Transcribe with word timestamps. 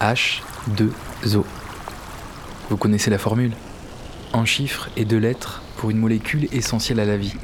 H2O. 0.00 1.44
Vous 2.68 2.76
connaissez 2.76 3.10
la 3.10 3.18
formule? 3.18 3.52
En 4.32 4.44
chiffres 4.44 4.88
et 4.96 5.04
deux 5.04 5.18
lettres 5.18 5.62
pour 5.76 5.90
une 5.90 5.98
molécule 5.98 6.48
essentielle 6.52 7.00
à 7.00 7.04
la 7.04 7.16
vie. 7.16 7.34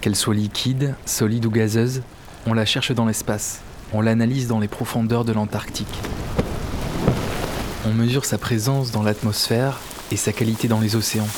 Qu'elle 0.00 0.14
soit 0.14 0.34
liquide, 0.34 0.94
solide 1.06 1.46
ou 1.46 1.50
gazeuse, 1.50 2.02
on 2.46 2.54
la 2.54 2.64
cherche 2.64 2.92
dans 2.92 3.06
l'espace, 3.06 3.60
on 3.92 4.00
l'analyse 4.00 4.46
dans 4.46 4.60
les 4.60 4.68
profondeurs 4.68 5.24
de 5.24 5.32
l'Antarctique. 5.32 5.86
On 7.84 7.92
mesure 7.92 8.24
sa 8.24 8.38
présence 8.38 8.92
dans 8.92 9.02
l'atmosphère 9.02 9.80
et 10.12 10.16
sa 10.16 10.32
qualité 10.32 10.68
dans 10.68 10.80
les 10.80 10.94
océans. 10.94 11.28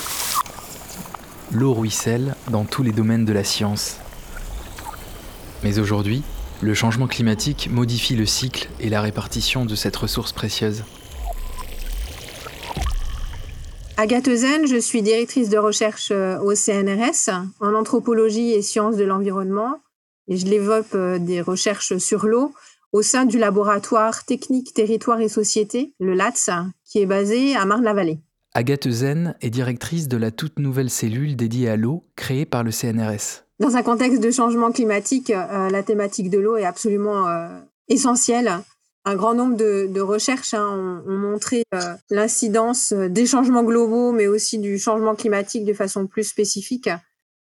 L'eau 1.53 1.73
ruisselle 1.73 2.35
dans 2.51 2.65
tous 2.65 2.83
les 2.83 2.93
domaines 2.93 3.25
de 3.25 3.33
la 3.33 3.45
science. 3.45 3.97
Mais 5.63 5.79
aujourd'hui, 5.79 6.23
le 6.63 6.75
changement 6.75 7.07
climatique 7.07 7.69
modifie 7.71 8.17
le 8.17 8.27
cycle 8.27 8.69
et 8.81 8.91
la 8.91 9.01
répartition 9.01 9.65
de 9.65 9.75
cette 9.75 9.97
ressource 9.97 10.33
précieuse. 10.33 10.85
Agathe 13.97 14.35
Zen, 14.35 14.67
je 14.67 14.79
suis 14.79 15.03
directrice 15.03 15.51
de 15.51 15.59
recherche 15.59 16.11
euh, 16.11 16.39
au 16.41 16.55
CNRS 16.55 17.31
en 17.61 17.75
anthropologie 17.75 18.53
et 18.53 18.63
sciences 18.63 18.97
de 18.97 19.05
l'environnement 19.05 19.81
et 20.29 20.37
je 20.37 20.47
développe 20.47 20.95
euh, 20.95 21.19
des 21.19 21.43
recherches 21.43 21.99
sur 21.99 22.27
l'eau 22.27 22.55
au 22.93 23.03
sein 23.03 23.25
du 23.25 23.39
laboratoire 23.39 24.25
technique 24.25 24.73
territoire 24.75 25.21
et 25.21 25.29
société, 25.29 25.93
le 26.01 26.15
LATS, 26.15 26.51
qui 26.85 27.01
est 27.01 27.07
basé 27.07 27.55
à 27.55 27.65
Marne-la-Vallée. 27.65 28.21
Agathe 28.55 28.91
Zen 28.91 29.37
est 29.43 29.51
directrice 29.51 30.09
de 30.09 30.17
la 30.17 30.31
toute 30.31 30.59
nouvelle 30.59 30.91
cellule 30.91 31.37
dédiée 31.37 31.69
à 31.69 31.77
l'eau 31.77 32.05
créée 32.17 32.47
par 32.47 32.65
le 32.65 32.73
CNRS. 32.73 33.45
Dans 33.61 33.77
un 33.77 33.83
contexte 33.83 34.21
de 34.21 34.31
changement 34.31 34.73
climatique, 34.73 35.31
euh, 35.31 35.71
la 35.71 35.83
thématique 35.83 36.31
de 36.31 36.39
l'eau 36.39 36.57
est 36.57 36.65
absolument 36.65 37.27
essentielle 37.89 38.63
un 39.05 39.17
grand 39.17 39.35
nombre 39.35 39.57
de, 39.57 40.01
recherches 40.01 40.55
hein, 40.55 41.03
ont, 41.07 41.17
montré 41.17 41.65
euh, 41.75 41.79
l'incidence 42.11 42.93
euh, 42.93 43.09
des 43.09 43.27
changements 43.27 43.65
globaux, 43.65 44.13
mais 44.13 44.27
aussi 44.27 44.59
du 44.59 44.79
changement 44.79 45.15
climatique 45.15 45.65
de 45.65 45.73
façon 45.73 46.07
plus 46.07 46.25
spécifique 46.25 46.91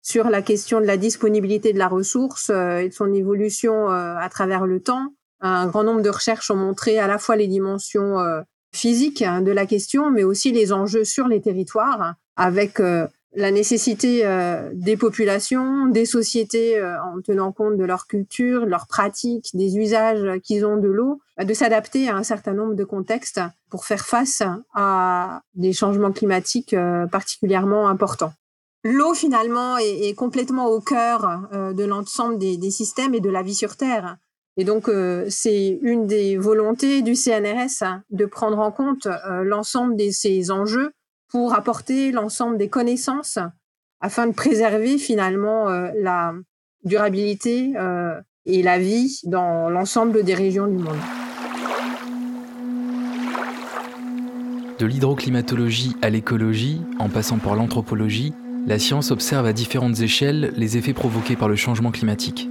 sur 0.02 0.30
la 0.30 0.42
question 0.42 0.80
de 0.80 0.86
la 0.86 0.96
disponibilité 0.96 1.74
de 1.74 1.78
la 1.78 1.90
ressource 1.90 2.50
euh, 2.50 2.80
et 2.80 2.90
de 2.90 2.94
son 2.94 3.14
évolution 3.14 3.90
à 3.90 4.28
travers 4.30 4.66
le 4.66 4.80
temps. 4.80 5.14
Un 5.42 5.68
grand 5.68 5.84
nombre 5.84 6.02
de 6.02 6.10
recherches 6.10 6.50
ont 6.50 6.56
montré 6.56 7.00
à 7.00 7.08
la 7.08 7.18
fois 7.18 7.36
les 7.36 7.48
dimensions 7.48 8.18
physiques 8.74 9.22
hein, 9.22 9.42
de 9.42 9.52
la 9.52 9.66
question, 9.66 10.12
mais 10.12 10.24
aussi 10.24 10.52
les 10.52 10.74
enjeux 10.74 11.06
sur 11.06 11.28
les 11.28 11.42
territoires, 11.42 12.16
avec 12.36 12.82
la 13.36 13.52
nécessité 13.52 14.26
euh, 14.26 14.72
des 14.74 14.98
populations, 14.98 15.86
des 15.88 16.06
sociétés, 16.06 16.78
euh, 16.78 17.02
en 17.04 17.22
tenant 17.22 17.52
compte 17.52 17.78
de 17.78 17.84
leur 17.84 18.08
culture, 18.08 18.66
leurs 18.66 18.88
pratiques, 18.88 19.50
des 19.54 19.78
usages 19.78 20.40
qu'ils 20.42 20.66
ont 20.66 20.78
de 20.78 20.88
l'eau, 20.88 21.22
bah, 21.38 21.46
de 21.46 21.54
s'adapter 21.54 22.10
à 22.10 22.16
un 22.16 22.24
certain 22.24 22.54
nombre 22.54 22.74
de 22.74 22.84
contextes 22.84 23.40
pour 23.70 23.86
faire 23.86 24.06
face 24.06 24.42
à 24.74 25.42
des 25.54 25.74
changements 25.74 26.12
climatiques 26.12 26.74
euh, 26.74 27.06
particulièrement 27.06 27.88
importants. 27.88 28.34
L'eau, 28.84 29.14
finalement, 29.14 29.78
est, 29.78 30.16
complètement 30.16 30.68
au 30.68 30.80
cœur 30.80 31.50
de 31.52 31.84
l'ensemble 31.84 32.38
des, 32.38 32.56
des, 32.56 32.72
systèmes 32.72 33.14
et 33.14 33.20
de 33.20 33.30
la 33.30 33.44
vie 33.44 33.54
sur 33.54 33.76
Terre. 33.76 34.16
Et 34.56 34.64
donc, 34.64 34.90
c'est 35.28 35.78
une 35.82 36.08
des 36.08 36.38
volontés 36.38 37.02
du 37.02 37.14
CNRS 37.14 37.84
de 38.10 38.26
prendre 38.26 38.58
en 38.60 38.72
compte 38.72 39.06
l'ensemble 39.44 39.98
de 39.98 40.10
ces 40.12 40.50
enjeux 40.50 40.94
pour 41.30 41.54
apporter 41.54 42.12
l'ensemble 42.12 42.58
des 42.58 42.70
connaissances 42.70 43.40
afin 44.02 44.28
de 44.28 44.34
préserver 44.34 44.98
finalement 44.98 45.70
euh, 45.70 45.90
la 46.00 46.34
durabilité 46.84 47.74
euh, 47.78 48.20
et 48.46 48.64
la 48.64 48.80
vie 48.80 49.20
dans 49.26 49.70
l'ensemble 49.70 50.24
des 50.24 50.34
régions 50.34 50.68
du 50.68 50.78
monde. 50.78 50.98
De 54.80 54.86
l'hydroclimatologie 54.86 55.96
à 56.02 56.10
l'écologie, 56.10 56.82
en 57.00 57.10
passant 57.10 57.38
par 57.38 57.56
l'anthropologie, 57.56 58.34
la 58.66 58.80
science 58.80 59.12
observe 59.12 59.46
à 59.46 59.52
différentes 59.52 60.00
échelles 60.00 60.54
les 60.56 60.78
effets 60.78 60.94
provoqués 60.94 61.36
par 61.36 61.50
le 61.50 61.58
changement 61.58 61.92
climatique. 61.92 62.50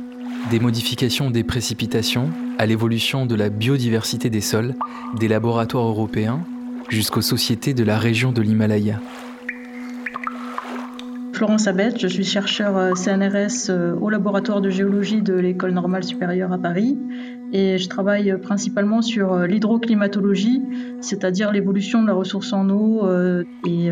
Des 0.50 0.60
modifications 0.60 1.30
des 1.30 1.42
précipitations 1.42 2.30
à 2.58 2.66
l'évolution 2.66 3.24
de 3.24 3.34
la 3.34 3.48
biodiversité 3.48 4.28
des 4.28 4.40
sols, 4.42 4.74
des 5.18 5.28
laboratoires 5.28 5.86
européens 5.86 6.44
jusqu'aux 6.88 7.22
sociétés 7.22 7.74
de 7.74 7.84
la 7.84 7.98
région 7.98 8.32
de 8.32 8.42
l'Himalaya. 8.42 9.00
Florence 11.38 11.68
Abette, 11.68 12.00
je 12.00 12.08
suis 12.08 12.24
chercheur 12.24 12.76
euh, 12.76 12.94
CNRS 12.94 13.70
euh, 13.70 13.94
au 13.94 14.10
laboratoire 14.10 14.60
de 14.60 14.70
géologie 14.70 15.22
de 15.22 15.34
l'École 15.34 15.70
normale 15.70 16.02
supérieure 16.02 16.52
à 16.52 16.58
Paris 16.58 16.98
et 17.52 17.78
je 17.78 17.88
travaille 17.88 18.36
principalement 18.42 19.02
sur 19.02 19.32
euh, 19.32 19.46
l'hydroclimatologie, 19.46 20.60
c'est-à-dire 21.00 21.52
l'évolution 21.52 22.02
de 22.02 22.08
la 22.08 22.14
ressource 22.14 22.52
en 22.52 22.68
eau 22.70 23.08
et 23.64 23.90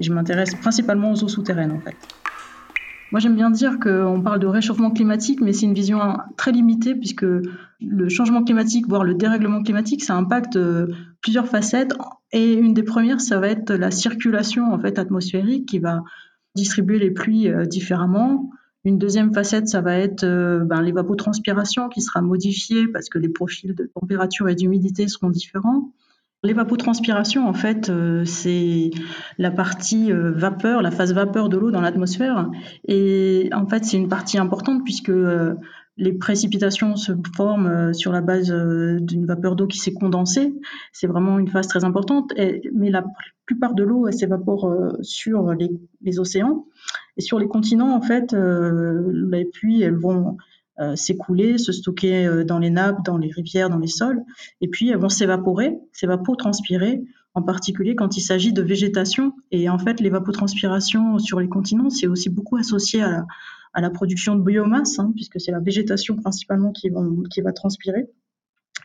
je 0.00 0.12
m'intéresse 0.12 0.54
principalement 0.56 1.12
aux 1.12 1.24
eaux 1.24 1.28
souterraines 1.28 1.72
en 1.72 1.80
fait. 1.80 1.96
Moi, 3.12 3.20
j'aime 3.20 3.36
bien 3.36 3.50
dire 3.50 3.78
qu'on 3.78 4.20
parle 4.22 4.40
de 4.40 4.46
réchauffement 4.46 4.90
climatique, 4.90 5.40
mais 5.40 5.52
c'est 5.52 5.66
une 5.66 5.74
vision 5.74 6.18
très 6.36 6.52
limitée 6.52 6.94
puisque 6.94 7.26
le 7.80 8.08
changement 8.08 8.42
climatique, 8.42 8.88
voire 8.88 9.04
le 9.04 9.14
dérèglement 9.14 9.62
climatique, 9.62 10.02
ça 10.02 10.14
impacte 10.16 10.56
euh, 10.56 10.88
plusieurs 11.20 11.46
facettes. 11.46 11.94
Et 12.32 12.54
une 12.54 12.74
des 12.74 12.82
premières, 12.82 13.20
ça 13.20 13.38
va 13.38 13.48
être 13.48 13.72
la 13.72 13.90
circulation 13.90 14.72
en 14.72 14.78
fait 14.78 14.98
atmosphérique 14.98 15.66
qui 15.66 15.78
va 15.78 16.02
distribuer 16.54 16.98
les 16.98 17.10
pluies 17.10 17.48
euh, 17.48 17.64
différemment. 17.66 18.50
Une 18.84 18.98
deuxième 18.98 19.32
facette, 19.32 19.68
ça 19.68 19.80
va 19.80 19.96
être 19.96 20.24
euh, 20.24 20.60
ben, 20.60 20.82
l'évapotranspiration 20.82 21.88
qui 21.88 22.02
sera 22.02 22.20
modifiée 22.20 22.88
parce 22.88 23.08
que 23.08 23.18
les 23.18 23.28
profils 23.28 23.74
de 23.74 23.90
température 23.98 24.48
et 24.48 24.54
d'humidité 24.54 25.08
seront 25.08 25.30
différents. 25.30 25.92
L'évapotranspiration, 26.44 27.48
en 27.48 27.54
fait, 27.54 27.88
euh, 27.88 28.26
c'est 28.26 28.90
la 29.38 29.50
partie 29.50 30.12
euh, 30.12 30.30
vapeur, 30.30 30.82
la 30.82 30.90
phase 30.90 31.14
vapeur 31.14 31.48
de 31.48 31.56
l'eau 31.56 31.70
dans 31.70 31.80
l'atmosphère. 31.80 32.50
Et 32.86 33.48
en 33.54 33.66
fait, 33.66 33.86
c'est 33.86 33.96
une 33.96 34.10
partie 34.10 34.36
importante 34.36 34.84
puisque 34.84 35.08
euh, 35.08 35.54
les 35.96 36.12
précipitations 36.12 36.96
se 36.96 37.12
forment 37.34 37.94
sur 37.94 38.12
la 38.12 38.20
base 38.20 38.52
d'une 38.52 39.24
vapeur 39.24 39.56
d'eau 39.56 39.66
qui 39.66 39.78
s'est 39.78 39.94
condensée. 39.94 40.54
C'est 40.92 41.06
vraiment 41.06 41.38
une 41.38 41.48
phase 41.48 41.66
très 41.66 41.82
importante. 41.84 42.34
mais 42.74 42.90
la 42.90 43.06
plupart 43.46 43.74
de 43.74 43.84
l'eau, 43.84 44.10
s'évapore 44.10 44.70
sur 45.00 45.54
les, 45.54 45.70
les, 46.02 46.18
océans. 46.18 46.66
Et 47.16 47.22
sur 47.22 47.38
les 47.38 47.46
continents, 47.46 47.94
en 47.94 48.02
fait, 48.02 48.34
les 48.34 49.44
pluies, 49.44 49.82
elles 49.82 49.94
vont 49.94 50.36
euh, 50.80 50.96
s'écouler, 50.96 51.58
se 51.58 51.72
stocker 51.72 52.26
euh, 52.26 52.44
dans 52.44 52.58
les 52.58 52.70
nappes, 52.70 53.04
dans 53.04 53.16
les 53.16 53.30
rivières, 53.30 53.70
dans 53.70 53.78
les 53.78 53.88
sols, 53.88 54.22
et 54.60 54.68
puis 54.68 54.90
elles 54.90 54.98
vont 54.98 55.08
s'évaporer, 55.08 55.78
s'évapotranspirer, 55.92 57.02
en 57.34 57.42
particulier 57.42 57.94
quand 57.94 58.16
il 58.16 58.20
s'agit 58.20 58.52
de 58.52 58.62
végétation. 58.62 59.34
Et 59.50 59.68
en 59.68 59.78
fait, 59.78 60.00
l'évapotranspiration 60.00 61.18
sur 61.18 61.40
les 61.40 61.48
continents, 61.48 61.90
c'est 61.90 62.06
aussi 62.06 62.28
beaucoup 62.28 62.56
associé 62.56 63.02
à 63.02 63.24
la, 63.80 63.90
production 63.90 64.36
de 64.36 64.42
biomasse, 64.42 64.98
hein, 64.98 65.12
puisque 65.14 65.40
c'est 65.40 65.52
la 65.52 65.60
végétation 65.60 66.16
principalement 66.16 66.72
qui 66.72 66.90
va 66.90 67.52
transpirer. 67.52 68.08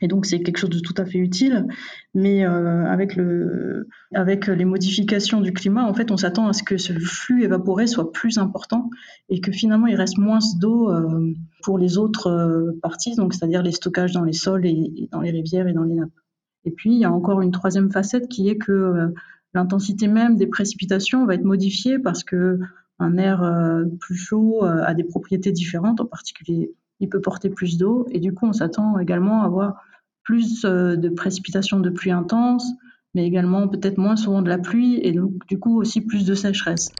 Et 0.02 0.08
donc 0.08 0.26
c'est 0.26 0.42
quelque 0.42 0.58
chose 0.58 0.70
de 0.70 0.80
tout 0.80 0.94
à 0.98 1.06
fait 1.06 1.18
utile, 1.18 1.68
mais 2.14 2.46
euh, 2.46 2.86
avec, 2.86 3.16
le, 3.16 3.88
avec 4.14 4.48
les 4.48 4.66
modifications 4.66 5.42
du 5.42 5.54
climat, 5.54 5.86
en 5.86 5.94
fait, 5.94 6.12
on 6.12 6.18
s'attend 6.18 6.48
à 6.48 6.54
ce 6.54 6.64
que 6.64 6.78
ce 6.78 6.94
flux 6.94 7.44
évaporé 7.44 7.88
soit 7.88 8.12
plus 8.12 8.38
important 8.38 8.90
et 9.30 9.42
que 9.42 9.52
finalement 9.52 9.88
il 9.88 9.96
reste 9.96 10.18
moins 10.18 10.40
d'eau 10.60 10.90
euh, 10.92 11.34
pour 11.64 11.78
les 11.78 11.98
autres 11.98 12.28
euh, 12.28 12.80
parties, 12.82 13.16
donc 13.16 13.34
c'est-à-dire 13.34 13.62
les 13.62 13.72
stockages 13.72 14.14
dans 14.14 14.24
les 14.24 14.34
sols 14.34 14.66
et, 14.66 15.10
dans 15.12 15.22
les 15.22 15.32
rivières 15.32 15.68
et 15.68 15.74
dans 15.74 15.84
les 15.84 15.96
nappes. 15.96 16.10
Et 16.66 16.72
puis 16.72 16.94
il 16.94 17.00
y 17.00 17.06
a 17.06 17.12
encore 17.12 17.42
une 17.42 17.52
troisième 17.52 17.92
facette 17.92 18.28
qui 18.28 18.50
est 18.50 18.58
que 18.58 19.14
l'intensité 19.54 20.08
même 20.08 20.36
des 20.36 20.48
précipitations 20.48 21.26
va 21.26 21.36
être 21.36 21.46
modifiée 21.46 22.00
parce 22.00 22.24
que 22.24 22.60
un 23.00 23.18
air 23.18 23.42
plus 24.02 24.18
chaud 24.18 24.66
a 24.66 24.94
des 24.94 25.06
propriétés 25.06 25.54
différentes, 25.54 26.02
en 26.02 26.06
particulier 26.06 26.74
il 27.00 27.10
peut 27.10 27.22
porter 27.22 27.50
plus 27.50 27.78
d'eau. 27.78 28.06
Et 28.12 28.20
du 28.20 28.34
coup 28.34 28.46
on 28.46 28.54
s'attend 28.54 29.00
également 29.00 29.42
à 29.42 29.46
avoir 29.46 29.82
plus 30.30 30.64
euh, 30.64 30.96
de 30.96 31.10
précipitations 31.10 31.80
de 31.80 31.90
pluie 31.90 32.12
intense, 32.12 32.64
mais 33.16 33.26
également 33.26 33.68
peut-être 33.68 33.98
moins 33.98 34.16
souvent 34.16 34.44
de 34.44 34.50
la 34.50 34.60
pluie 34.60 35.00
et 35.02 35.12
donc 35.12 35.32
du 35.48 35.58
coup 35.58 35.82
aussi 35.82 36.02
plus 36.02 36.24
de 36.24 36.36
sécheresse. 36.36 36.92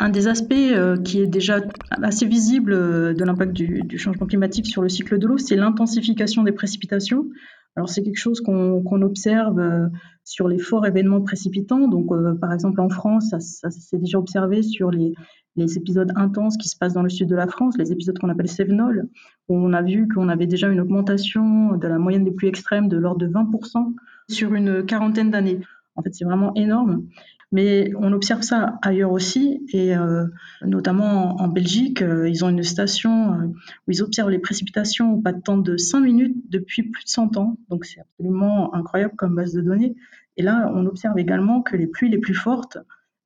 Un 0.00 0.08
des 0.08 0.28
aspects 0.28 0.54
euh, 0.54 0.96
qui 0.96 1.20
est 1.20 1.26
déjà 1.26 1.60
assez 2.02 2.24
visible 2.24 2.72
euh, 2.72 3.12
de 3.12 3.22
l'impact 3.22 3.52
du, 3.52 3.98
changement 3.98 4.26
climatique 4.26 4.64
sur 4.64 4.80
le 4.80 4.88
cycle 4.88 5.18
de 5.18 5.26
l'eau, 5.26 5.36
c'est 5.36 5.56
l'intensification 5.56 6.42
des 6.42 6.52
précipitations. 6.52 7.26
Alors 7.76 7.88
c'est 7.88 8.02
quelque 8.02 8.18
chose 8.18 8.40
qu'on 8.40 9.02
observe 9.02 9.90
sur 10.24 10.48
les 10.48 10.58
forts 10.58 10.86
événements 10.86 11.20
précipitants. 11.20 11.86
Donc 11.86 12.10
par 12.40 12.52
exemple 12.52 12.80
en 12.80 12.88
France, 12.88 13.30
ça 13.38 13.70
s'est 13.70 13.98
déjà 13.98 14.18
observé 14.18 14.62
sur 14.62 14.90
les, 14.90 15.12
les 15.58 15.76
épisodes 15.76 16.12
intenses 16.14 16.56
qui 16.56 16.68
se 16.68 16.76
passent 16.76 16.94
dans 16.94 17.02
le 17.02 17.08
sud 17.08 17.28
de 17.28 17.34
la 17.34 17.46
France, 17.46 17.76
les 17.76 17.92
épisodes 17.92 18.18
qu'on 18.18 18.28
appelle 18.30 18.48
Sévenol, 18.48 19.08
où 19.48 19.56
on 19.56 19.72
a 19.72 19.82
vu 19.82 20.08
qu'on 20.08 20.28
avait 20.28 20.46
déjà 20.46 20.68
une 20.68 20.80
augmentation 20.80 21.76
de 21.76 21.86
la 21.86 21.98
moyenne 21.98 22.24
des 22.24 22.30
pluies 22.30 22.48
extrêmes 22.48 22.88
de 22.88 22.96
l'ordre 22.96 23.18
de 23.18 23.28
20% 23.28 23.94
sur 24.28 24.54
une 24.54 24.84
quarantaine 24.86 25.30
d'années. 25.30 25.60
En 25.96 26.02
fait, 26.02 26.14
c'est 26.14 26.24
vraiment 26.24 26.54
énorme. 26.54 27.06
Mais 27.50 27.92
on 27.98 28.12
observe 28.12 28.42
ça 28.42 28.78
ailleurs 28.82 29.10
aussi, 29.10 29.64
et 29.72 29.96
euh, 29.96 30.26
notamment 30.62 31.40
en, 31.40 31.48
Belgique, 31.48 32.02
euh, 32.02 32.28
ils 32.28 32.44
ont 32.44 32.50
une 32.50 32.62
station 32.62 33.32
euh, 33.32 33.46
où 33.46 33.90
ils 33.90 34.02
observent 34.02 34.28
les 34.28 34.38
précipitations 34.38 35.14
au 35.14 35.20
pas 35.20 35.32
de 35.32 35.40
temps 35.40 35.56
de 35.56 35.78
5 35.78 36.00
minutes 36.00 36.36
depuis 36.50 36.82
plus 36.82 37.04
de 37.04 37.08
100 37.08 37.38
ans. 37.38 37.56
Donc 37.70 37.86
c'est 37.86 38.00
absolument 38.00 38.74
incroyable 38.74 39.14
comme 39.16 39.34
base 39.34 39.54
de 39.54 39.62
données. 39.62 39.96
Et 40.36 40.42
là, 40.42 40.70
on 40.74 40.84
observe 40.84 41.18
également 41.18 41.62
que 41.62 41.74
les 41.74 41.86
pluies 41.86 42.10
les 42.10 42.18
plus 42.18 42.34
fortes, 42.34 42.76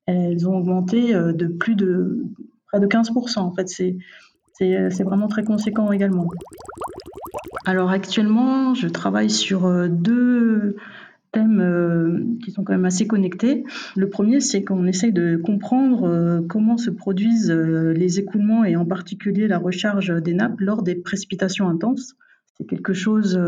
elles 0.06 0.48
ont 0.48 0.56
augmenté 0.56 1.12
de 1.12 1.46
plus 1.46 1.74
de 1.74 2.24
près 2.68 2.80
de 2.80 2.86
15%. 2.86 3.40
En 3.40 3.52
fait, 3.52 3.68
c'est 3.68 3.96
c'est 4.54 5.02
vraiment 5.02 5.26
très 5.26 5.42
conséquent 5.42 5.90
également. 5.90 6.28
Alors 7.66 7.90
actuellement, 7.90 8.74
je 8.74 8.86
travaille 8.86 9.30
sur 9.30 9.68
deux 9.90 10.76
thèmes 11.32 11.60
euh, 11.60 12.24
qui 12.44 12.52
sont 12.52 12.62
quand 12.62 12.74
même 12.74 12.84
assez 12.84 13.06
connectés. 13.06 13.64
Le 13.96 14.08
premier, 14.08 14.40
c'est 14.40 14.62
qu'on 14.62 14.86
essaye 14.86 15.12
de 15.12 15.36
comprendre 15.36 16.04
euh, 16.04 16.40
comment 16.48 16.76
se 16.76 16.90
produisent 16.90 17.50
euh, 17.50 17.92
les 17.92 18.20
écoulements 18.20 18.64
et 18.64 18.76
en 18.76 18.84
particulier 18.84 19.48
la 19.48 19.58
recharge 19.58 20.14
des 20.22 20.34
nappes 20.34 20.60
lors 20.60 20.82
des 20.82 20.94
précipitations 20.94 21.68
intenses. 21.68 22.14
C'est 22.56 22.66
quelque 22.66 22.92
chose 22.92 23.40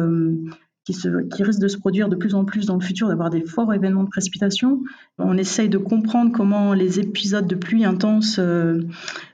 qui, 0.84 0.94
risque 1.42 1.60
de 1.60 1.68
se 1.68 1.76
produire 1.76 2.08
de 2.08 2.16
plus 2.16 2.34
en 2.34 2.46
plus 2.46 2.64
dans 2.64 2.76
le 2.76 2.80
futur, 2.80 3.06
d'avoir 3.08 3.28
des 3.28 3.44
forts 3.44 3.72
événements 3.72 4.02
de 4.02 4.08
précipitation. 4.08 4.82
On 5.18 5.36
essaye 5.36 5.68
de 5.68 5.76
comprendre 5.76 6.32
comment 6.32 6.72
les 6.72 7.00
épisodes 7.00 7.46
de 7.46 7.54
pluie 7.54 7.84
intense 7.84 8.40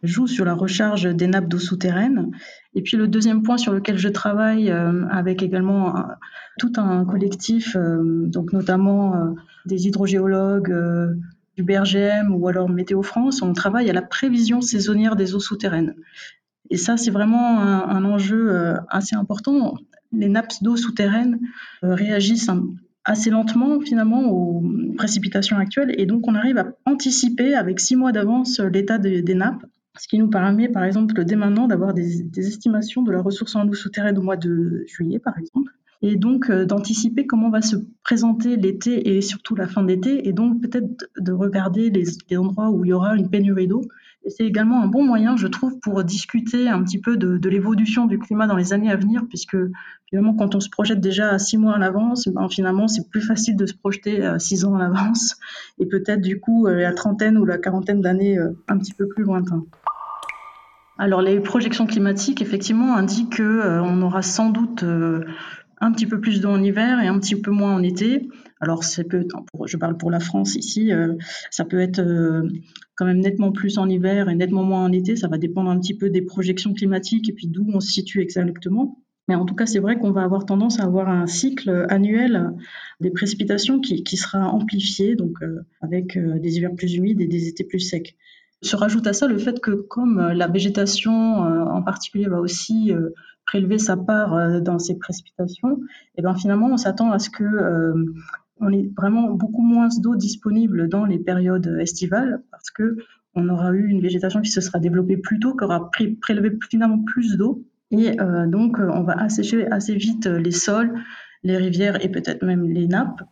jouent 0.03 0.27
sur 0.27 0.45
la 0.45 0.55
recharge 0.55 1.05
des 1.05 1.29
nappes 1.29 1.49
d'eau 1.49 1.61
souterraines. 1.61 2.33
Et 2.75 2.83
puis 2.83 2.97
le 2.97 3.07
deuxième 3.07 3.43
point 3.43 3.59
sur 3.59 3.73
lequel 3.73 3.97
je 3.97 4.09
travaille 4.09 4.71
avec 4.71 5.41
également 5.45 5.95
tout 6.59 6.73
un 6.77 7.05
collectif, 7.05 7.77
euh, 7.77 8.27
donc 8.27 8.53
notamment 8.53 9.15
euh, 9.15 9.31
des 9.67 9.87
hydrogéologues, 9.87 10.71
euh, 10.71 11.15
du 11.57 11.63
BRGM 11.63 12.35
ou 12.35 12.49
alors 12.49 12.69
Météo 12.69 13.03
France, 13.03 13.43
on 13.43 13.53
travaille 13.53 13.91
à 13.91 13.93
la 13.93 14.03
prévision 14.03 14.61
saisonnière 14.61 15.17
des 15.17 15.35
eaux 15.35 15.41
souterraines. 15.41 15.95
Et 16.71 16.77
ça, 16.77 16.97
c'est 16.97 17.11
vraiment 17.11 17.61
un, 17.61 18.05
enjeu 18.05 18.77
assez 18.89 19.17
important. 19.17 19.75
Les 20.13 20.29
nappes 20.29 20.53
d'eau 20.63 20.77
souterraines 20.77 21.41
réagissent 21.83 22.49
assez 23.05 23.31
lentement 23.31 23.81
finalement 23.81 24.23
aux 24.31 24.63
précipitations 24.97 25.57
actuelles 25.57 25.93
et 25.99 26.07
donc 26.07 26.29
on 26.29 26.37
arrive 26.37 26.59
à 26.59 26.69
anticiper 26.87 27.55
avec 27.55 27.81
six 27.81 27.97
mois 27.97 28.13
d'avance 28.13 28.61
l'état 28.61 28.99
des, 28.99 29.35
nappes, 29.35 29.67
ce 29.99 30.07
qui 30.07 30.19
nous 30.19 30.31
permet 30.31 30.69
par 30.69 30.85
exemple 30.85 31.25
dès 31.25 31.35
maintenant 31.35 31.67
d'avoir 31.67 31.93
des, 31.93 32.23
des, 32.23 32.47
estimations 32.47 33.03
de 33.03 33.11
la 33.11 33.21
ressource 33.21 33.57
en 33.57 33.67
eau 33.67 33.75
souterraine 33.75 34.17
au 34.17 34.23
mois 34.23 34.37
de 34.37 34.85
juillet 34.87 35.19
par 35.19 35.37
exemple 35.39 35.73
et 36.03 36.17
donc 36.17 36.51
euh, 36.51 36.65
d'anticiper 36.65 37.27
comment 37.27 37.51
va 37.51 37.63
se 37.63 37.77
présenter 38.03 38.57
l'été 38.57 39.17
et 39.17 39.21
surtout 39.21 39.55
la 39.55 39.67
fin 39.67 39.83
d'été, 39.83 40.27
et 40.29 40.33
donc 40.33 40.61
peut-être 40.63 41.09
de 41.19 41.33
regarder 41.33 41.91
les, 41.91 42.37
endroits 42.37 42.71
où 42.71 42.85
il 42.85 42.89
y 42.89 42.93
aura 42.93 43.17
une 43.17 43.29
pénurie 43.29 43.67
d'eau. 43.69 43.83
Et 44.25 44.31
c'est 44.31 44.45
également 44.45 44.83
un 44.83 44.87
bon 44.87 45.03
moyen, 45.03 45.37
je 45.37 45.47
trouve, 45.47 45.79
pour 45.81 46.05
discuter 46.05 46.69
un 46.69 46.83
petit 46.83 47.01
peu 47.01 47.17
de, 47.17 47.49
l'évolution 47.49 48.07
du 48.07 48.19
climat 48.19 48.47
dans 48.47 48.57
les 48.57 48.75
années 48.75 48.91
à 48.91 48.97
venir, 48.97 49.23
puisque 49.27 49.57
finalement, 50.11 50.35
quand 50.35 50.55
on 50.55 50.61
se 50.61 50.69
projette 50.69 51.01
déjà 51.01 51.31
à 51.31 51.39
six 51.39 51.57
mois 51.57 51.77
à 51.77 51.79
l'avance, 51.79 52.29
ben, 52.29 52.47
finalement, 52.51 52.87
c'est 52.87 53.09
plus 53.09 53.23
facile 53.23 53.57
de 53.57 53.65
se 53.65 53.75
projeter 53.75 54.23
à 54.23 54.39
six 54.39 54.67
ans 54.67 54.75
à 54.75 54.79
l'avance, 54.79 55.37
et 55.79 55.87
peut-être 55.87 56.21
du 56.21 56.39
coup 56.39 56.67
euh, 56.67 56.75
la 56.75 56.93
trentaine 56.93 57.39
ou 57.39 57.47
la 57.47 57.57
quarantaine 57.57 58.03
d'années 58.03 58.39
euh, 58.39 58.51
un 58.69 58.79
petit 58.79 58.93
peu 58.93 59.09
plus 59.09 59.25
lointain. 59.25 59.65
Alors 60.99 61.23
les 61.23 61.41
projections 61.41 61.87
climatiques, 61.87 62.43
effectivement, 62.43 62.95
indiquent 62.95 63.39
qu'on 63.39 64.03
aura 64.03 64.21
sans 64.21 64.51
doute 64.51 64.85
un 65.81 65.93
petit 65.93 66.07
peu 66.07 66.21
plus 66.21 66.41
d'eau 66.41 66.51
en 66.51 66.63
hiver 66.63 67.01
et 67.03 67.09
un 67.09 67.19
petit 67.19 67.37
peu 67.37 67.51
moins 67.51 67.75
en 67.75 67.83
été. 67.83 68.29
Alors, 68.61 68.83
peut, 69.09 69.27
je 69.65 69.77
parle 69.79 69.97
pour 69.97 70.11
la 70.11 70.21
France 70.21 70.55
ici, 70.55 70.93
euh, 70.93 71.15
ça 71.51 71.65
peut 71.65 71.81
être 71.81 72.01
euh, 72.01 72.47
quand 72.95 73.07
même 73.07 73.21
nettement 73.21 73.53
plus 73.53 73.79
en 73.79 73.89
hiver 73.89 74.29
et 74.29 74.35
nettement 74.35 74.63
moins 74.63 74.85
en 74.85 74.93
été. 74.93 75.17
Ça 75.17 75.29
va 75.29 75.39
dépendre 75.39 75.71
un 75.71 75.81
petit 75.81 75.97
peu 75.97 76.11
des 76.11 76.23
projections 76.23 76.75
climatiques 76.75 77.31
et 77.31 77.33
puis 77.33 77.47
d'où 77.47 77.67
on 77.73 77.81
se 77.81 77.91
situe 77.91 78.21
exactement. 78.21 78.99
Mais 79.29 79.35
en 79.35 79.47
tout 79.47 79.55
cas, 79.55 79.65
c'est 79.65 79.79
vrai 79.79 79.97
qu'on 79.97 80.11
va 80.11 80.23
avoir 80.23 80.45
tendance 80.45 80.81
à 80.81 80.85
avoir 80.85 81.09
un 81.09 81.27
cycle 81.27 81.87
annuel 81.89 82.53
des 83.01 83.11
précipitations 83.11 83.81
qui, 83.81 84.17
sera 84.17 84.49
amplifié, 84.49 85.15
donc 85.15 85.41
euh, 85.43 85.61
avec 85.81 86.19
des 86.19 86.57
hivers 86.57 86.75
plus 86.75 86.95
humides 86.95 87.21
et 87.21 87.29
des 87.29 87.49
étés 87.49 87.65
plus 87.65 87.81
secs. 87.81 88.17
Se 88.61 88.77
rajoute 88.77 89.07
à 89.07 89.15
ça 89.15 89.27
le 89.27 89.39
fait 89.39 89.61
que 89.61 89.71
comme 89.71 90.21
la 90.21 90.47
végétation 90.47 91.39
en 91.39 91.83
particulier 91.83 92.27
va 92.27 92.41
aussi 92.41 92.93
prélever 93.51 93.79
sa 93.79 93.97
part 93.97 94.35
euh, 94.35 94.61
dans 94.61 94.79
ces 94.79 94.97
précipitations, 94.97 95.81
et 96.17 96.23
ben 96.23 96.37
finalement 96.37 96.69
on 96.69 96.77
s'attend 96.77 97.11
à 97.11 97.19
ce 97.19 97.31
que 97.31 97.43
euh, 97.43 97.95
on 98.61 98.73
ait 98.73 98.89
vraiment 98.97 99.33
beaucoup 99.33 99.63
moins 99.63 99.89
d'eau 99.99 100.15
disponible 100.15 100.89
dans 100.89 101.05
les 101.05 101.19
périodes 101.19 101.67
estivales 101.81 102.43
parce 102.53 102.71
que 102.71 102.97
on 103.35 103.49
aura 103.49 103.73
eu 103.73 103.89
une 103.89 104.01
végétation 104.01 104.41
qui 104.41 104.51
se 104.51 104.61
sera 104.61 104.79
développée 104.79 105.17
plus 105.17 105.41
tôt, 105.41 105.57
qui 105.57 105.65
aura 105.65 105.91
prélevé 106.21 106.57
finalement 106.71 107.03
plus 107.03 107.37
d'eau 107.37 107.65
et 107.91 108.21
euh, 108.21 108.47
donc 108.47 108.79
on 108.79 109.03
va 109.03 109.15
assécher 109.15 109.67
assez 109.67 109.97
vite 109.97 110.27
les 110.27 110.53
sols, 110.53 110.95
les 111.43 111.57
rivières 111.57 112.05
et 112.05 112.09
peut-être 112.09 112.45
même 112.45 112.71
les 112.71 112.87
nappes. 112.87 113.23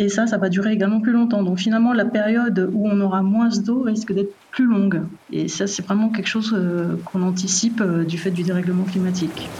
Et 0.00 0.08
ça, 0.08 0.26
ça 0.26 0.38
va 0.38 0.48
durer 0.48 0.72
également 0.72 1.02
plus 1.02 1.12
longtemps. 1.12 1.42
Donc 1.42 1.58
finalement, 1.58 1.92
la 1.92 2.06
période 2.06 2.70
où 2.72 2.88
on 2.88 3.02
aura 3.02 3.20
moins 3.20 3.50
d'eau 3.50 3.82
risque 3.82 4.14
d'être 4.14 4.32
plus 4.50 4.64
longue. 4.64 5.02
Et 5.30 5.46
ça, 5.46 5.66
c'est 5.66 5.84
vraiment 5.84 6.08
quelque 6.08 6.26
chose 6.26 6.54
euh, 6.54 6.96
qu'on 7.04 7.20
anticipe 7.20 7.82
euh, 7.82 8.02
du 8.02 8.16
fait 8.16 8.30
du 8.30 8.42
dérèglement 8.42 8.84
climatique. 8.84 9.50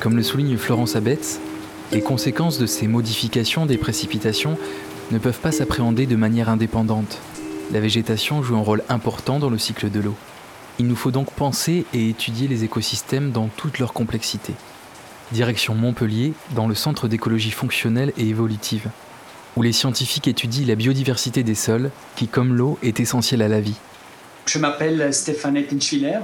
Comme 0.00 0.16
le 0.16 0.22
souligne 0.22 0.58
Florence 0.58 0.96
Abetz, 0.96 1.40
les 1.92 2.02
conséquences 2.02 2.58
de 2.58 2.66
ces 2.66 2.86
modifications 2.88 3.64
des 3.64 3.78
précipitations 3.78 4.58
ne 5.12 5.16
peuvent 5.18 5.40
pas 5.40 5.50
s'appréhender 5.50 6.04
de 6.04 6.16
manière 6.16 6.50
indépendante. 6.50 7.22
La 7.72 7.80
végétation 7.80 8.42
joue 8.42 8.54
un 8.54 8.60
rôle 8.60 8.82
important 8.90 9.38
dans 9.38 9.48
le 9.48 9.56
cycle 9.56 9.90
de 9.90 10.00
l'eau. 10.00 10.14
Il 10.80 10.88
nous 10.88 10.96
faut 10.96 11.12
donc 11.12 11.30
penser 11.30 11.84
et 11.94 12.08
étudier 12.08 12.48
les 12.48 12.64
écosystèmes 12.64 13.30
dans 13.30 13.46
toute 13.46 13.78
leur 13.78 13.92
complexité. 13.92 14.54
Direction 15.30 15.74
Montpellier, 15.74 16.32
dans 16.56 16.66
le 16.66 16.74
Centre 16.74 17.06
d'écologie 17.06 17.52
fonctionnelle 17.52 18.12
et 18.18 18.28
évolutive, 18.28 18.90
où 19.56 19.62
les 19.62 19.72
scientifiques 19.72 20.26
étudient 20.26 20.66
la 20.66 20.74
biodiversité 20.74 21.44
des 21.44 21.54
sols, 21.54 21.90
qui, 22.16 22.26
comme 22.26 22.54
l'eau, 22.54 22.76
est 22.82 22.98
essentielle 22.98 23.42
à 23.42 23.48
la 23.48 23.60
vie. 23.60 23.76
Je 24.46 24.58
m'appelle 24.58 25.14
Stéphane 25.14 25.56
Ettenschwiller. 25.56 26.18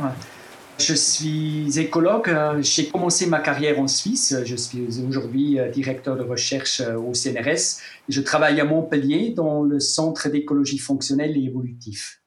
Je 0.78 0.94
suis 0.94 1.78
écologue. 1.78 2.34
J'ai 2.60 2.88
commencé 2.88 3.26
ma 3.26 3.38
carrière 3.38 3.78
en 3.78 3.86
Suisse. 3.86 4.34
Je 4.44 4.56
suis 4.56 4.86
aujourd'hui 5.06 5.58
directeur 5.72 6.16
de 6.16 6.22
recherche 6.22 6.80
au 6.80 7.14
CNRS. 7.14 7.78
Je 8.08 8.20
travaille 8.20 8.60
à 8.60 8.64
Montpellier 8.64 9.32
dans 9.36 9.62
le 9.62 9.78
Centre 9.78 10.28
d'écologie 10.28 10.78
fonctionnelle 10.78 11.36
et 11.36 11.44
évolutive. 11.44 12.19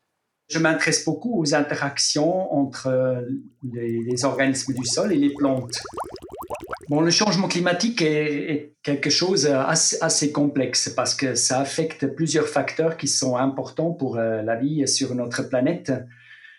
Je 0.49 0.59
m'intéresse 0.59 1.05
beaucoup 1.05 1.39
aux 1.39 1.55
interactions 1.55 2.53
entre 2.53 2.87
euh, 2.87 3.21
les, 3.73 4.25
organismes 4.25 4.73
du 4.73 4.85
sol 4.85 5.13
et 5.13 5.17
les 5.17 5.33
plantes. 5.33 5.79
Bon, 6.89 6.99
le 6.99 7.11
changement 7.11 7.47
climatique 7.47 8.01
est, 8.01 8.73
quelque 8.83 9.09
chose 9.09 9.47
assez, 9.47 9.97
assez, 10.01 10.33
complexe 10.33 10.89
parce 10.89 11.15
que 11.15 11.35
ça 11.35 11.61
affecte 11.61 12.07
plusieurs 12.07 12.47
facteurs 12.47 12.97
qui 12.97 13.07
sont 13.07 13.37
importants 13.37 13.91
pour 13.91 14.17
euh, 14.17 14.41
la 14.41 14.57
vie 14.57 14.85
sur 14.87 15.15
notre 15.15 15.43
planète. 15.43 15.93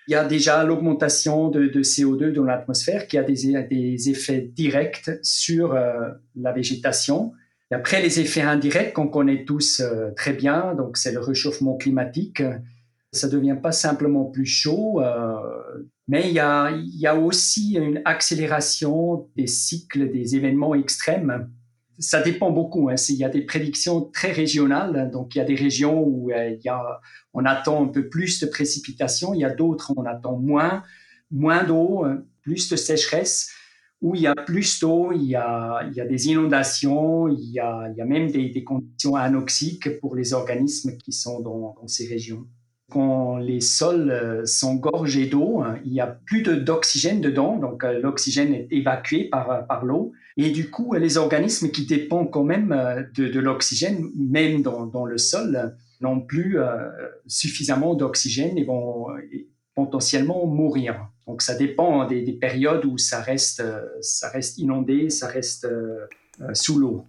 Il 0.08 0.12
y 0.12 0.14
a 0.14 0.24
déjà 0.24 0.64
l'augmentation 0.64 1.48
de, 1.48 1.68
CO2 1.82 2.32
dans 2.32 2.44
l'atmosphère 2.44 3.06
qui 3.06 3.18
a 3.18 3.22
des, 3.22 4.10
effets 4.10 4.40
directs 4.40 5.10
sur 5.22 5.74
euh, 5.74 5.92
la 6.36 6.52
végétation. 6.52 7.32
Après, 7.70 8.00
les 8.00 8.20
effets 8.20 8.42
indirects 8.42 8.92
qu'on 8.94 9.08
connaît 9.08 9.44
tous 9.44 9.82
très 10.16 10.32
bien, 10.32 10.74
donc 10.74 10.96
c'est 10.96 11.12
le 11.12 11.18
réchauffement 11.20 11.76
climatique 11.76 12.40
ça 13.14 13.28
devient 13.28 13.56
pas 13.60 13.72
simplement 13.72 14.24
plus 14.24 14.46
chaud, 14.46 15.00
euh, 15.00 15.36
mais 16.08 16.28
il 16.28 16.34
y, 16.34 16.38
a, 16.40 17.16
aussi 17.16 17.74
une 17.74 18.02
accélération 18.04 19.28
des 19.36 19.46
cycles 19.46 20.10
des 20.10 20.36
événements 20.36 20.74
extrêmes. 20.74 21.50
Ça 21.98 22.20
dépend 22.20 22.50
beaucoup. 22.50 22.90
Hein. 22.90 22.96
Il 23.08 23.14
y 23.14 23.24
a 23.24 23.28
des 23.28 23.42
prédictions 23.42 24.02
très 24.02 24.32
régionales. 24.32 25.10
Donc, 25.12 25.34
il 25.34 25.38
y 25.38 25.40
a 25.40 25.44
des 25.44 25.54
régions 25.54 26.02
où 26.02 26.30
euh, 26.30 26.56
on 27.32 27.44
attend 27.44 27.84
un 27.84 27.88
peu 27.88 28.08
plus 28.08 28.40
de 28.40 28.46
précipitations. 28.46 29.32
Il 29.32 29.40
y 29.40 29.44
a 29.44 29.54
d'autres 29.54 29.92
où 29.92 30.00
on 30.00 30.04
attend 30.04 30.36
moins, 30.36 30.82
moins 31.30 31.64
d'eau, 31.64 32.04
plus 32.42 32.68
de 32.68 32.76
sécheresse. 32.76 33.50
Où 34.02 34.14
il 34.14 34.22
y 34.22 34.26
a 34.26 34.34
plus 34.34 34.80
d'eau, 34.80 35.12
il, 35.12 35.22
y 35.22 35.36
a, 35.36 35.88
des 36.06 36.28
inondations, 36.28 37.28
il 37.28 37.50
y 37.50 37.60
a, 37.60 37.88
même 38.04 38.30
des, 38.30 38.62
conditions 38.62 39.16
anoxiques 39.16 39.98
pour 40.00 40.14
les 40.14 40.34
organismes 40.34 40.98
qui 40.98 41.12
sont 41.12 41.40
dans 41.40 41.76
ces 41.86 42.06
régions 42.06 42.46
quand 42.94 43.38
les 43.38 43.60
sols 43.60 44.08
euh, 44.08 44.46
sont 44.46 44.76
gorgés 44.76 45.26
d'eau, 45.26 45.62
hein, 45.62 45.80
il 45.84 45.90
n'y 45.90 46.00
a 46.00 46.06
plus 46.06 46.42
d'oxygène 46.42 47.20
dedans, 47.20 47.56
donc 47.56 47.82
euh, 47.82 47.98
l'oxygène 47.98 48.54
est 48.54 48.68
évacué 48.70 49.24
par, 49.24 49.50
euh, 49.50 49.62
par 49.62 49.84
l'eau. 49.84 50.12
Et 50.36 50.50
du 50.50 50.70
coup, 50.70 50.94
les 50.94 51.16
organismes 51.16 51.70
qui 51.70 51.86
dépendent 51.86 52.30
quand 52.30 52.44
même 52.44 52.68
de, 53.16 53.40
l'oxygène, 53.40 54.10
même 54.16 54.62
dans, 54.62 55.04
le 55.04 55.18
sol, 55.18 55.76
n'ont 56.00 56.20
plus 56.20 56.58
suffisamment 57.28 57.94
d'oxygène 57.94 58.58
et 58.58 58.64
vont 58.64 59.06
potentiellement 59.76 60.44
mourir. 60.46 61.08
Donc 61.28 61.40
ça 61.40 61.54
dépend 61.54 62.04
des, 62.08 62.32
périodes 62.32 62.84
où 62.84 62.98
ça 62.98 63.20
reste 63.20 63.62
inondé, 64.58 65.08
ça 65.08 65.28
reste 65.28 65.68
sous 66.52 66.80
l'eau. 66.80 67.06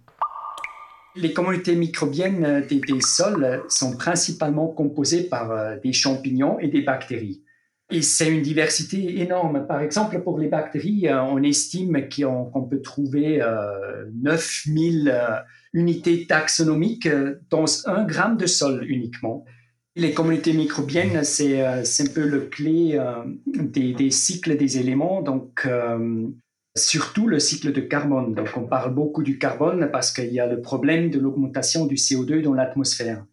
Les 1.16 1.32
communautés 1.32 1.74
microbiennes 1.74 2.64
des, 2.68 2.80
des, 2.80 3.00
sols 3.00 3.62
sont 3.68 3.96
principalement 3.96 4.68
composées 4.68 5.24
par 5.24 5.78
des 5.80 5.92
champignons 5.92 6.58
et 6.58 6.68
des 6.68 6.82
bactéries. 6.82 7.42
Et 7.90 8.02
c'est 8.02 8.28
une 8.28 8.42
diversité 8.42 9.20
énorme. 9.20 9.64
Par 9.66 9.80
exemple, 9.80 10.20
pour 10.20 10.38
les 10.38 10.48
bactéries, 10.48 11.06
euh, 11.06 11.22
on 11.22 11.42
estime 11.42 12.08
qu'on 12.08 12.62
peut 12.62 12.82
trouver 12.82 13.40
9000 14.22 15.08
euh, 15.08 15.12
euh, 15.12 15.36
unités 15.72 16.26
taxonomiques 16.26 17.08
dans 17.48 17.88
un 17.88 18.04
gramme 18.04 18.36
de 18.36 18.46
sol 18.46 18.84
uniquement. 18.88 19.44
Les 19.94 20.12
communautés 20.12 20.52
microbiennes, 20.52 21.22
c'est 21.22 21.64
un 21.64 22.06
peu 22.14 22.26
le 22.26 22.40
clé 22.40 23.00
des, 23.46 24.10
cycles 24.10 24.56
des 24.56 24.78
éléments, 24.78 25.22
donc 25.22 25.66
surtout 26.76 27.26
le 27.26 27.38
cycle 27.38 27.72
de 27.72 27.80
carbone. 27.80 28.34
Donc 28.34 28.50
on 28.56 28.66
parle 28.66 28.94
beaucoup 28.94 29.22
du 29.22 29.38
carbone 29.38 29.88
parce 29.90 30.12
qu'il 30.12 30.32
y 30.32 30.40
a 30.40 30.46
le 30.46 30.60
problème 30.60 31.10
de 31.10 31.18
l'augmentation 31.18 31.86
du 31.86 31.96
CO2 31.96 32.42
dans 32.42 32.54
l'atmosphère. 32.54 33.24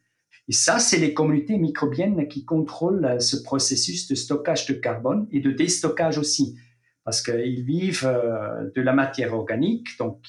Et 0.49 0.53
ça, 0.53 0.79
c'est 0.79 0.97
les 0.97 1.13
communautés 1.13 1.57
microbiennes 1.57 2.27
qui 2.27 2.43
contrôlent 2.43 3.05
euh, 3.05 3.19
ce 3.19 3.37
processus 3.37 4.07
de 4.07 4.15
stockage 4.15 4.65
de 4.65 4.73
carbone 4.73 5.27
et 5.31 5.39
de 5.39 5.51
déstockage 5.51 6.17
aussi, 6.17 6.57
parce 7.05 7.21
qu'ils 7.21 7.63
vivent 7.63 8.05
euh, 8.05 8.69
de 8.75 8.81
la 8.81 8.93
matière 8.93 9.33
organique, 9.33 9.97
donc 9.97 10.19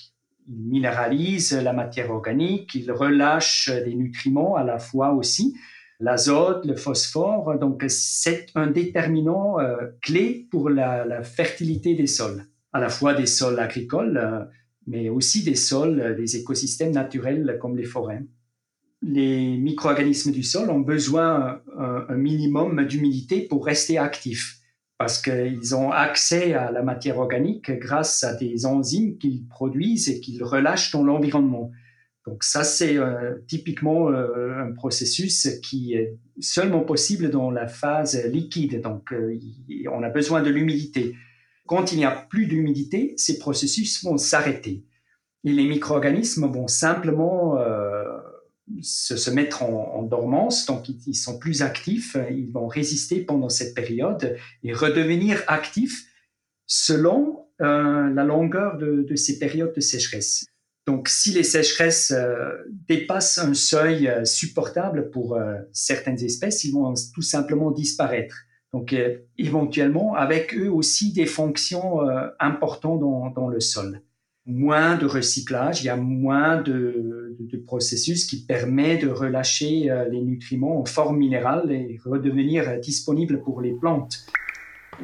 ils 0.46 0.62
minéralisent 0.68 1.54
la 1.54 1.72
matière 1.72 2.10
organique, 2.10 2.74
ils 2.74 2.92
relâchent 2.92 3.70
des 3.70 3.94
nutriments 3.94 4.54
à 4.54 4.62
la 4.62 4.78
fois 4.78 5.12
aussi, 5.12 5.56
l'azote, 5.98 6.64
le 6.64 6.76
phosphore. 6.76 7.58
Donc 7.58 7.84
c'est 7.88 8.46
un 8.54 8.68
déterminant 8.68 9.58
euh, 9.58 9.76
clé 10.00 10.46
pour 10.50 10.70
la, 10.70 11.22
fertilité 11.22 11.94
des 11.94 12.06
sols, 12.06 12.44
à 12.74 12.80
la 12.80 12.90
fois 12.90 13.14
des 13.14 13.26
sols 13.26 13.58
agricoles, 13.58 14.50
mais 14.86 15.08
aussi 15.08 15.42
des 15.42 15.54
sols, 15.54 16.14
des 16.14 16.36
écosystèmes 16.36 16.92
naturels 16.92 17.56
comme 17.58 17.78
les 17.78 17.84
forêts 17.84 18.22
les 19.06 19.58
micro-organismes 19.58 20.32
du 20.32 20.42
sol 20.42 20.70
ont 20.70 20.80
besoin 20.80 21.60
un, 21.78 22.14
minimum 22.14 22.86
d'humidité 22.86 23.42
pour 23.42 23.66
rester 23.66 23.98
actifs 23.98 24.60
parce 24.98 25.20
qu'ils 25.20 25.74
ont 25.74 25.90
accès 25.90 26.54
à 26.54 26.70
la 26.70 26.82
matière 26.82 27.18
organique 27.18 27.70
grâce 27.72 28.22
à 28.24 28.34
des 28.34 28.64
enzymes 28.64 29.18
qu'ils 29.18 29.46
produisent 29.48 30.08
et 30.08 30.20
qu'ils 30.20 30.42
relâchent 30.42 30.92
dans 30.92 31.02
l'environnement. 31.02 31.72
Donc 32.26 32.42
ça, 32.42 32.64
c'est 32.64 32.96
euh, 32.96 33.34
typiquement 33.46 34.08
euh, 34.08 34.56
un 34.58 34.72
processus 34.72 35.48
qui 35.62 35.94
est 35.94 36.16
seulement 36.40 36.80
possible 36.80 37.28
dans 37.28 37.50
la 37.50 37.66
phase 37.66 38.24
liquide. 38.26 38.80
Donc 38.80 39.12
euh, 39.12 39.38
on 39.92 40.02
a 40.02 40.08
besoin 40.08 40.42
de 40.42 40.48
l'humidité. 40.48 41.14
Quand 41.66 41.92
il 41.92 41.98
n'y 41.98 42.04
a 42.04 42.10
plus 42.10 42.46
d'humidité, 42.46 43.14
ces 43.16 43.38
processus 43.38 44.04
vont 44.04 44.18
s'arrêter. 44.18 44.84
Et 45.44 45.52
les 45.52 45.64
micro-organismes 45.64 46.46
vont 46.46 46.68
simplement 46.68 47.58
se, 48.82 49.30
mettre 49.30 49.62
en, 49.62 50.02
dormance, 50.02 50.66
donc 50.66 50.88
ils, 50.88 51.14
sont 51.14 51.38
plus 51.38 51.62
actifs, 51.62 52.16
ils 52.30 52.50
vont 52.50 52.66
résister 52.66 53.20
pendant 53.20 53.48
cette 53.48 53.74
période 53.74 54.36
et 54.62 54.72
redevenir 54.72 55.42
actifs 55.46 56.06
selon 56.66 57.46
euh, 57.60 58.10
la 58.12 58.24
longueur 58.24 58.78
de, 58.78 59.14
ces 59.16 59.38
périodes 59.38 59.74
de 59.74 59.80
sécheresse. 59.80 60.46
Donc 60.86 61.08
si 61.08 61.32
les 61.32 61.44
sécheresses 61.44 62.10
euh, 62.10 62.52
dépassent 62.88 63.38
un 63.38 63.54
seuil 63.54 64.08
euh, 64.08 64.24
supportable 64.24 65.10
pour 65.10 65.38
certaines 65.72 66.22
espèces, 66.22 66.64
ils 66.64 66.72
vont 66.72 66.94
tout 67.14 67.22
simplement 67.22 67.70
disparaître. 67.70 68.36
Donc 68.74 68.94
éventuellement 69.38 70.14
avec 70.14 70.54
eux 70.54 70.68
aussi 70.68 71.14
des 71.14 71.24
fonctions 71.24 72.00
importantes 72.38 73.00
dans 73.34 73.48
le 73.48 73.60
sol 73.60 74.02
moins 74.46 74.96
de 74.96 75.06
recyclage, 75.06 75.82
il 75.82 75.86
y 75.86 75.90
a 75.90 75.96
moins 75.96 76.60
de, 76.60 77.10
processus 77.66 78.26
qui 78.26 78.44
permet 78.44 78.98
de 78.98 79.08
relâcher 79.08 79.90
euh, 79.90 80.08
les 80.08 80.20
nutriments 80.20 80.80
en 80.80 80.84
forme 80.84 81.18
minérale 81.18 81.70
et 81.70 81.98
redevenir 82.04 82.80
disponible 82.80 83.42
pour 83.42 83.60
les 83.60 83.72
plantes. 83.72 84.26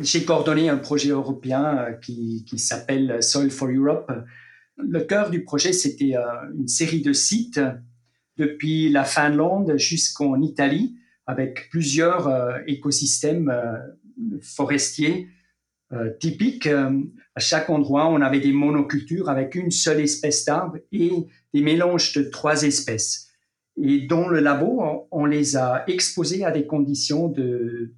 J'ai 0.00 0.24
coordonné 0.24 0.68
un 0.68 0.76
projet 0.76 1.10
européen 1.10 1.78
euh, 1.78 1.92
qui, 1.92 2.44
s'appelle 2.56 3.22
Soil 3.22 3.50
for 3.50 3.68
Europe. 3.68 4.12
Le 4.76 5.00
cœur 5.00 5.30
du 5.30 5.44
projet, 5.44 5.72
c'était 5.72 6.16
euh, 6.16 6.22
une 6.58 6.68
série 6.68 7.02
de 7.02 7.12
sites 7.12 7.60
depuis 8.36 8.90
la 8.90 9.04
Finlande 9.04 9.76
jusqu'en 9.76 10.40
Italie 10.42 10.96
avec 11.30 11.68
plusieurs 11.70 12.28
écosystèmes 12.66 13.52
forestiers 14.42 15.28
euh, 15.92 16.10
typique. 16.20 16.68
Euh, 16.68 17.00
à 17.34 17.40
chaque 17.40 17.68
endroit, 17.68 18.08
on 18.08 18.20
avait 18.20 18.38
des 18.38 18.52
monocultures 18.52 19.28
avec 19.28 19.56
une 19.56 19.72
seule 19.72 20.00
espèce 20.00 20.44
d'arbre 20.44 20.78
et 20.92 21.10
des 21.52 21.62
mélanges 21.62 22.12
de 22.12 22.22
trois 22.22 22.62
espèces. 22.62 23.28
Et 23.76 24.02
dans 24.02 24.28
le 24.28 24.38
labo, 24.38 25.08
on, 25.10 25.25
les 25.25 25.56
a 25.56 25.82
exposés 25.88 26.44
à 26.44 26.52
des 26.52 26.64
conditions 26.64 27.26
de, 27.26 27.92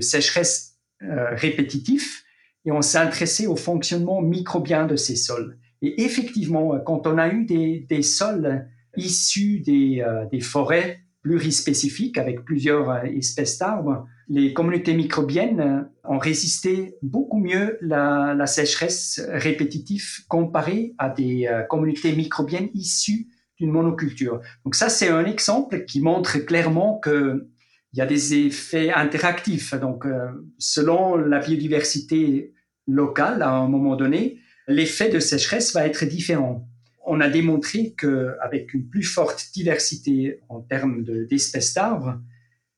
sécheresse 0.00 0.76
euh, 1.02 1.34
répétitifs 1.34 2.24
et 2.64 2.70
on 2.70 2.80
s'est 2.80 2.98
intéressé 2.98 3.48
au 3.48 3.56
fonctionnement 3.56 4.22
microbien 4.22 4.86
de 4.86 4.94
ces 4.94 5.16
sols. 5.16 5.58
Et 5.82 6.04
effectivement, 6.04 6.78
quand 6.78 7.08
on 7.08 7.18
a 7.18 7.28
eu 7.28 7.44
des, 7.44 8.02
sols 8.02 8.68
issus 8.96 9.60
des 9.60 10.40
forêts 10.40 11.00
plurispécifiques 11.26 12.18
avec 12.18 12.44
plusieurs 12.44 13.04
espèces 13.04 13.58
d'arbres, 13.58 14.06
les 14.28 14.52
communautés 14.52 14.94
microbiennes 14.94 15.88
ont 16.04 16.18
résisté 16.18 16.94
beaucoup 17.02 17.40
mieux 17.40 17.78
la, 17.80 18.32
la 18.38 18.46
sécheresse 18.46 19.20
répétitive 19.32 20.24
comparée 20.28 20.94
à 20.98 21.08
des 21.08 21.48
euh, 21.48 21.62
communautés 21.62 22.14
microbiennes 22.14 22.68
issues 22.74 23.26
d'une 23.58 23.72
monoculture. 23.72 24.40
Donc 24.64 24.76
ça, 24.76 24.88
c'est 24.88 25.08
un 25.08 25.24
exemple 25.24 25.84
qui 25.84 26.00
montre 26.00 26.38
clairement 26.38 26.98
que 26.98 27.48
il 27.92 27.98
y 27.98 28.02
a 28.02 28.06
des 28.06 28.34
effets 28.34 28.92
interactifs. 28.92 29.74
Donc, 29.74 30.06
euh, 30.06 30.28
selon 30.58 31.16
la 31.16 31.40
biodiversité 31.40 32.52
locale, 32.86 33.42
à 33.42 33.50
un 33.50 33.68
moment 33.68 33.96
donné, 33.96 34.38
l'effet 34.68 35.08
de 35.08 35.18
sécheresse 35.18 35.72
va 35.72 35.86
être 35.86 36.04
différent. 36.04 36.68
On 37.06 37.20
a 37.20 37.28
démontré 37.28 37.94
qu'avec 37.96 38.74
une 38.74 38.88
plus 38.88 39.04
forte 39.04 39.50
diversité 39.54 40.40
en 40.48 40.60
termes 40.60 41.04
d'espèces 41.04 41.72
d'arbres, 41.74 42.20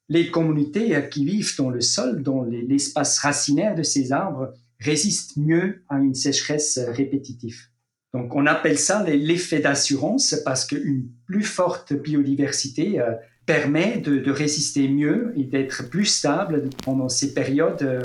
les 0.08 0.30
communautés 0.30 1.08
qui 1.10 1.24
vivent 1.24 1.56
dans 1.56 1.70
le 1.70 1.80
sol, 1.80 2.22
dans 2.22 2.44
l'espace 2.44 3.18
racinaire 3.18 3.74
de 3.74 3.82
ces 3.82 4.12
arbres, 4.12 4.52
résistent 4.80 5.36
mieux 5.36 5.82
à 5.88 5.98
une 5.98 6.14
sécheresse 6.14 6.78
répétitive. 6.78 7.68
Donc 8.14 8.34
on 8.34 8.46
appelle 8.46 8.78
ça 8.78 9.04
l'effet 9.04 9.60
d'assurance 9.60 10.36
parce 10.44 10.64
qu'une 10.64 11.08
plus 11.26 11.42
forte 11.42 11.92
biodiversité 11.92 13.00
euh, 13.00 13.12
permet 13.44 13.98
de, 13.98 14.30
résister 14.30 14.88
mieux 14.88 15.32
et 15.36 15.44
d'être 15.44 15.88
plus 15.90 16.06
stable 16.06 16.70
pendant 16.84 17.08
ces 17.08 17.34
périodes 17.34 17.82
euh, 17.82 18.02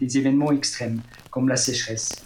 des 0.00 0.18
événements 0.18 0.52
extrêmes 0.52 1.00
comme 1.30 1.48
la 1.48 1.56
sécheresse. 1.56 2.25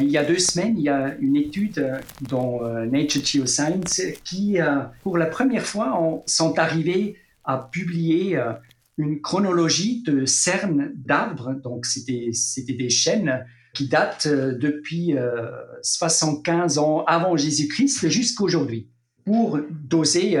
Il 0.00 0.10
y 0.10 0.18
a 0.18 0.24
deux 0.24 0.38
semaines, 0.38 0.76
il 0.76 0.84
y 0.84 0.88
a 0.88 1.14
une 1.20 1.36
étude 1.36 1.78
euh, 1.78 1.98
dans 2.28 2.60
Nature 2.86 3.24
Geoscience 3.24 4.00
qui, 4.24 4.58
pour 5.02 5.18
la 5.18 5.26
première 5.26 5.64
fois, 5.64 6.22
sont 6.26 6.58
arrivés 6.58 7.16
a 7.44 7.58
publié 7.58 8.36
euh, 8.36 8.52
une 8.98 9.20
chronologie 9.20 10.02
de 10.02 10.24
cernes 10.24 10.92
d'arbres. 10.94 11.54
Donc, 11.62 11.86
c'était 11.86 12.30
des 12.72 12.90
chaînes 12.90 13.46
qui 13.74 13.88
datent 13.88 14.26
euh, 14.26 14.56
depuis 14.56 15.14
75 15.82 16.78
euh, 16.78 16.80
ans 16.80 17.04
avant 17.06 17.36
Jésus-Christ 17.36 18.08
jusqu'à 18.08 18.44
aujourd'hui 18.44 18.88
pour 19.24 19.58
doser 19.70 20.38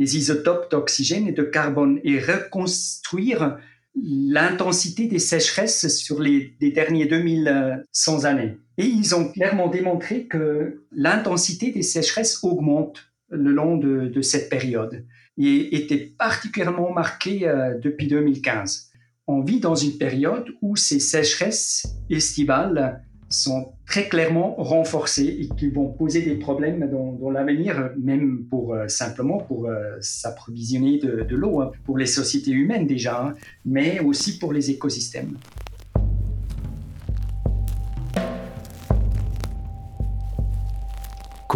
des 0.00 0.16
isotopes 0.16 0.68
d'oxygène 0.68 1.28
et 1.28 1.32
de 1.32 1.44
carbone 1.44 2.00
et 2.02 2.18
reconstruire 2.18 3.56
l'intensité 3.94 5.06
des 5.06 5.20
sécheresses 5.20 5.86
sur 5.96 6.20
les, 6.20 6.56
derniers 6.60 7.06
2100 7.06 8.24
années. 8.24 8.58
Et 8.78 8.86
ils 8.86 9.14
ont 9.14 9.28
clairement 9.28 9.68
démontré 9.68 10.26
que 10.26 10.84
l'intensité 10.92 11.70
des 11.70 11.82
sécheresses 11.82 12.42
augmente 12.42 13.12
le 13.30 13.50
long 13.50 13.76
de 13.76 14.22
cette 14.22 14.48
période 14.48 15.04
et 15.38 15.76
était 15.76 16.14
particulièrement 16.18 16.92
marqué 16.92 17.46
euh, 17.46 17.78
depuis 17.78 18.06
2015. 18.06 18.90
On 19.26 19.40
vit 19.40 19.60
dans 19.60 19.74
une 19.74 19.98
période 19.98 20.46
où 20.62 20.76
ces 20.76 21.00
sécheresses 21.00 21.86
estivales 22.10 23.02
sont 23.28 23.72
très 23.86 24.08
clairement 24.08 24.54
renforcées 24.54 25.36
et 25.40 25.48
qui 25.56 25.68
vont 25.68 25.88
poser 25.88 26.22
des 26.22 26.36
problèmes 26.36 26.88
dans, 26.88 27.30
l'avenir, 27.30 27.90
même 27.98 28.46
pour 28.48 28.72
euh, 28.72 28.86
simplement 28.86 29.38
pour 29.38 29.66
euh, 29.66 29.96
s'approvisionner 30.00 30.98
de, 30.98 31.34
l'eau, 31.34 31.60
hein, 31.60 31.72
pour 31.84 31.98
les 31.98 32.06
sociétés 32.06 32.52
humaines 32.52 32.86
déjà, 32.86 33.20
hein, 33.20 33.34
mais 33.64 33.98
aussi 33.98 34.38
pour 34.38 34.52
les 34.52 34.70
écosystèmes. 34.70 35.36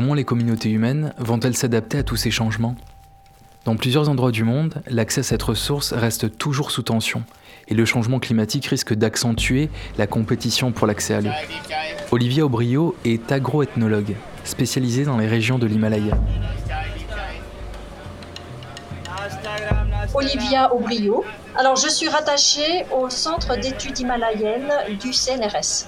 Comment 0.00 0.14
les 0.14 0.25
communautés 0.25 0.71
humaines 0.71 1.12
vont-elles 1.19 1.54
s'adapter 1.54 1.99
à 1.99 2.02
tous 2.02 2.16
ces 2.16 2.30
changements? 2.30 2.75
Dans 3.66 3.76
plusieurs 3.76 4.09
endroits 4.09 4.30
du 4.30 4.45
monde, 4.45 4.83
l'accès 4.87 5.21
à 5.21 5.25
cette 5.25 5.42
ressource 5.42 5.92
reste 5.92 6.38
toujours 6.38 6.71
sous 6.71 6.80
tension, 6.80 7.23
et 7.69 7.75
le 7.75 7.85
changement 7.85 8.19
climatique 8.19 8.64
risque 8.64 8.95
d'accentuer 8.95 9.69
la 9.99 10.07
compétition 10.07 10.73
pour 10.73 10.87
l'accès 10.87 11.12
à 11.12 11.21
l'eau. 11.21 11.30
Olivia 12.12 12.47
Aubrio 12.47 12.97
est 13.04 13.30
agroethnologue, 13.30 14.16
spécialisée 14.45 15.04
dans 15.04 15.19
les 15.19 15.26
régions 15.26 15.59
de 15.59 15.66
l'Himalaya. 15.66 16.16
Olivia 20.14 20.73
Aubrio. 20.73 21.26
Alors, 21.59 21.76
je 21.76 21.90
suis 21.90 22.09
rattachée 22.09 22.87
au 22.90 23.11
Centre 23.11 23.61
d'études 23.61 23.99
himalayennes 23.99 24.73
du 24.99 25.12
CNRS. 25.12 25.85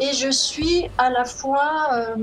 Et 0.00 0.12
je 0.12 0.30
suis 0.30 0.88
à 0.96 1.10
la 1.10 1.24
fois 1.24 1.88
euh, 1.92 2.14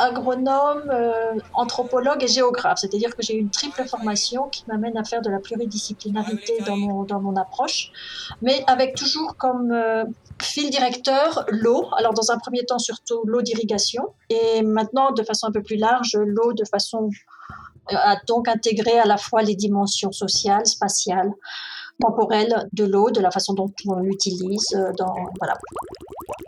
agronome, 0.00 0.82
euh, 0.90 1.34
anthropologue 1.54 2.22
et 2.22 2.28
géographe. 2.28 2.78
C'est-à-dire 2.78 3.14
que 3.14 3.22
j'ai 3.22 3.34
une 3.34 3.50
triple 3.50 3.84
formation 3.84 4.48
qui 4.48 4.64
m'amène 4.66 4.96
à 4.96 5.04
faire 5.04 5.22
de 5.22 5.30
la 5.30 5.38
pluridisciplinarité 5.38 6.58
dans 6.66 6.76
mon, 6.76 7.04
dans 7.04 7.20
mon 7.20 7.36
approche, 7.36 7.92
mais 8.42 8.64
avec 8.66 8.96
toujours 8.96 9.36
comme 9.36 9.70
euh, 9.72 10.04
fil 10.40 10.70
directeur 10.70 11.44
l'eau. 11.48 11.86
Alors 11.96 12.14
dans 12.14 12.30
un 12.30 12.38
premier 12.38 12.64
temps 12.64 12.78
surtout 12.78 13.22
l'eau 13.24 13.42
d'irrigation 13.42 14.08
et 14.28 14.62
maintenant 14.62 15.12
de 15.12 15.22
façon 15.22 15.46
un 15.48 15.52
peu 15.52 15.62
plus 15.62 15.76
large 15.76 16.16
l'eau 16.16 16.52
de 16.52 16.64
façon 16.64 17.10
à 17.88 18.16
donc 18.26 18.48
intégrer 18.48 18.98
à 18.98 19.06
la 19.06 19.16
fois 19.16 19.42
les 19.42 19.54
dimensions 19.54 20.12
sociales, 20.12 20.66
spatiales, 20.66 21.32
temporelles 22.00 22.68
de 22.72 22.84
l'eau, 22.84 23.10
de 23.10 23.20
la 23.20 23.30
façon 23.30 23.54
dont 23.54 23.72
on 23.86 23.96
l'utilise, 24.00 24.66
euh, 24.74 24.92
voilà. 25.38 25.54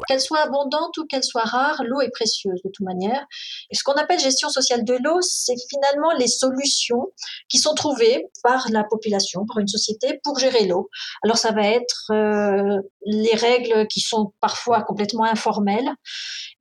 Qu'elle 0.08 0.20
soit 0.20 0.40
abondante 0.40 0.96
ou 0.98 1.06
qu'elle 1.06 1.22
soit 1.22 1.44
rare, 1.44 1.80
l'eau 1.84 2.00
est 2.00 2.10
précieuse 2.10 2.60
de 2.64 2.70
toute 2.70 2.84
manière. 2.84 3.24
Et 3.70 3.76
ce 3.76 3.84
qu'on 3.84 3.92
appelle 3.92 4.18
gestion 4.18 4.48
sociale 4.48 4.84
de 4.84 4.94
l'eau, 4.94 5.20
c'est 5.20 5.54
finalement 5.70 6.12
les 6.18 6.26
solutions 6.26 7.12
qui 7.48 7.58
sont 7.58 7.74
trouvées 7.74 8.26
par 8.42 8.66
la 8.70 8.84
population, 8.84 9.46
par 9.46 9.58
une 9.58 9.68
société 9.68 10.20
pour 10.24 10.38
gérer 10.38 10.66
l'eau. 10.66 10.88
Alors 11.24 11.38
ça 11.38 11.52
va 11.52 11.66
être 11.68 12.10
euh, 12.10 12.80
les 13.06 13.34
règles 13.34 13.86
qui 13.86 14.00
sont 14.00 14.32
parfois 14.40 14.82
complètement 14.82 15.24
informelles, 15.24 15.90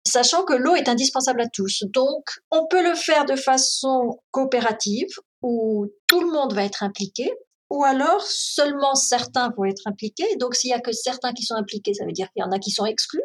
sachant 0.07 0.43
que 0.43 0.53
l'eau 0.53 0.75
est 0.75 0.87
indispensable 0.87 1.41
à 1.41 1.47
tous. 1.47 1.83
Donc 1.93 2.23
on 2.51 2.67
peut 2.67 2.83
le 2.83 2.95
faire 2.95 3.25
de 3.25 3.35
façon 3.35 4.19
coopérative 4.31 5.09
où 5.41 5.87
tout 6.07 6.21
le 6.21 6.31
monde 6.31 6.53
va 6.53 6.63
être 6.63 6.83
impliqué, 6.83 7.31
ou 7.71 7.85
alors 7.85 8.21
seulement 8.21 8.95
certains 8.95 9.49
vont 9.57 9.63
être 9.63 9.83
impliqués. 9.85 10.35
Donc 10.35 10.55
s'il 10.55 10.69
y 10.69 10.73
a 10.73 10.81
que 10.81 10.91
certains 10.91 11.31
qui 11.31 11.43
sont 11.43 11.55
impliqués, 11.55 11.93
ça 11.93 12.05
veut 12.05 12.11
dire 12.11 12.27
qu'il 12.33 12.41
y 12.41 12.43
en 12.43 12.51
a 12.51 12.59
qui 12.59 12.69
sont 12.69 12.85
exclus. 12.85 13.23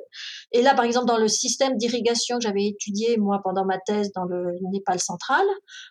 Et 0.53 0.63
là, 0.63 0.73
par 0.75 0.85
exemple, 0.85 1.07
dans 1.07 1.19
le 1.19 1.27
système 1.27 1.77
d'irrigation 1.77 2.37
que 2.39 2.43
j'avais 2.43 2.67
étudié 2.67 3.17
moi 3.17 3.41
pendant 3.43 3.65
ma 3.65 3.79
thèse 3.79 4.13
dans 4.15 4.25
le 4.25 4.57
Népal 4.71 5.01
central, 5.01 5.45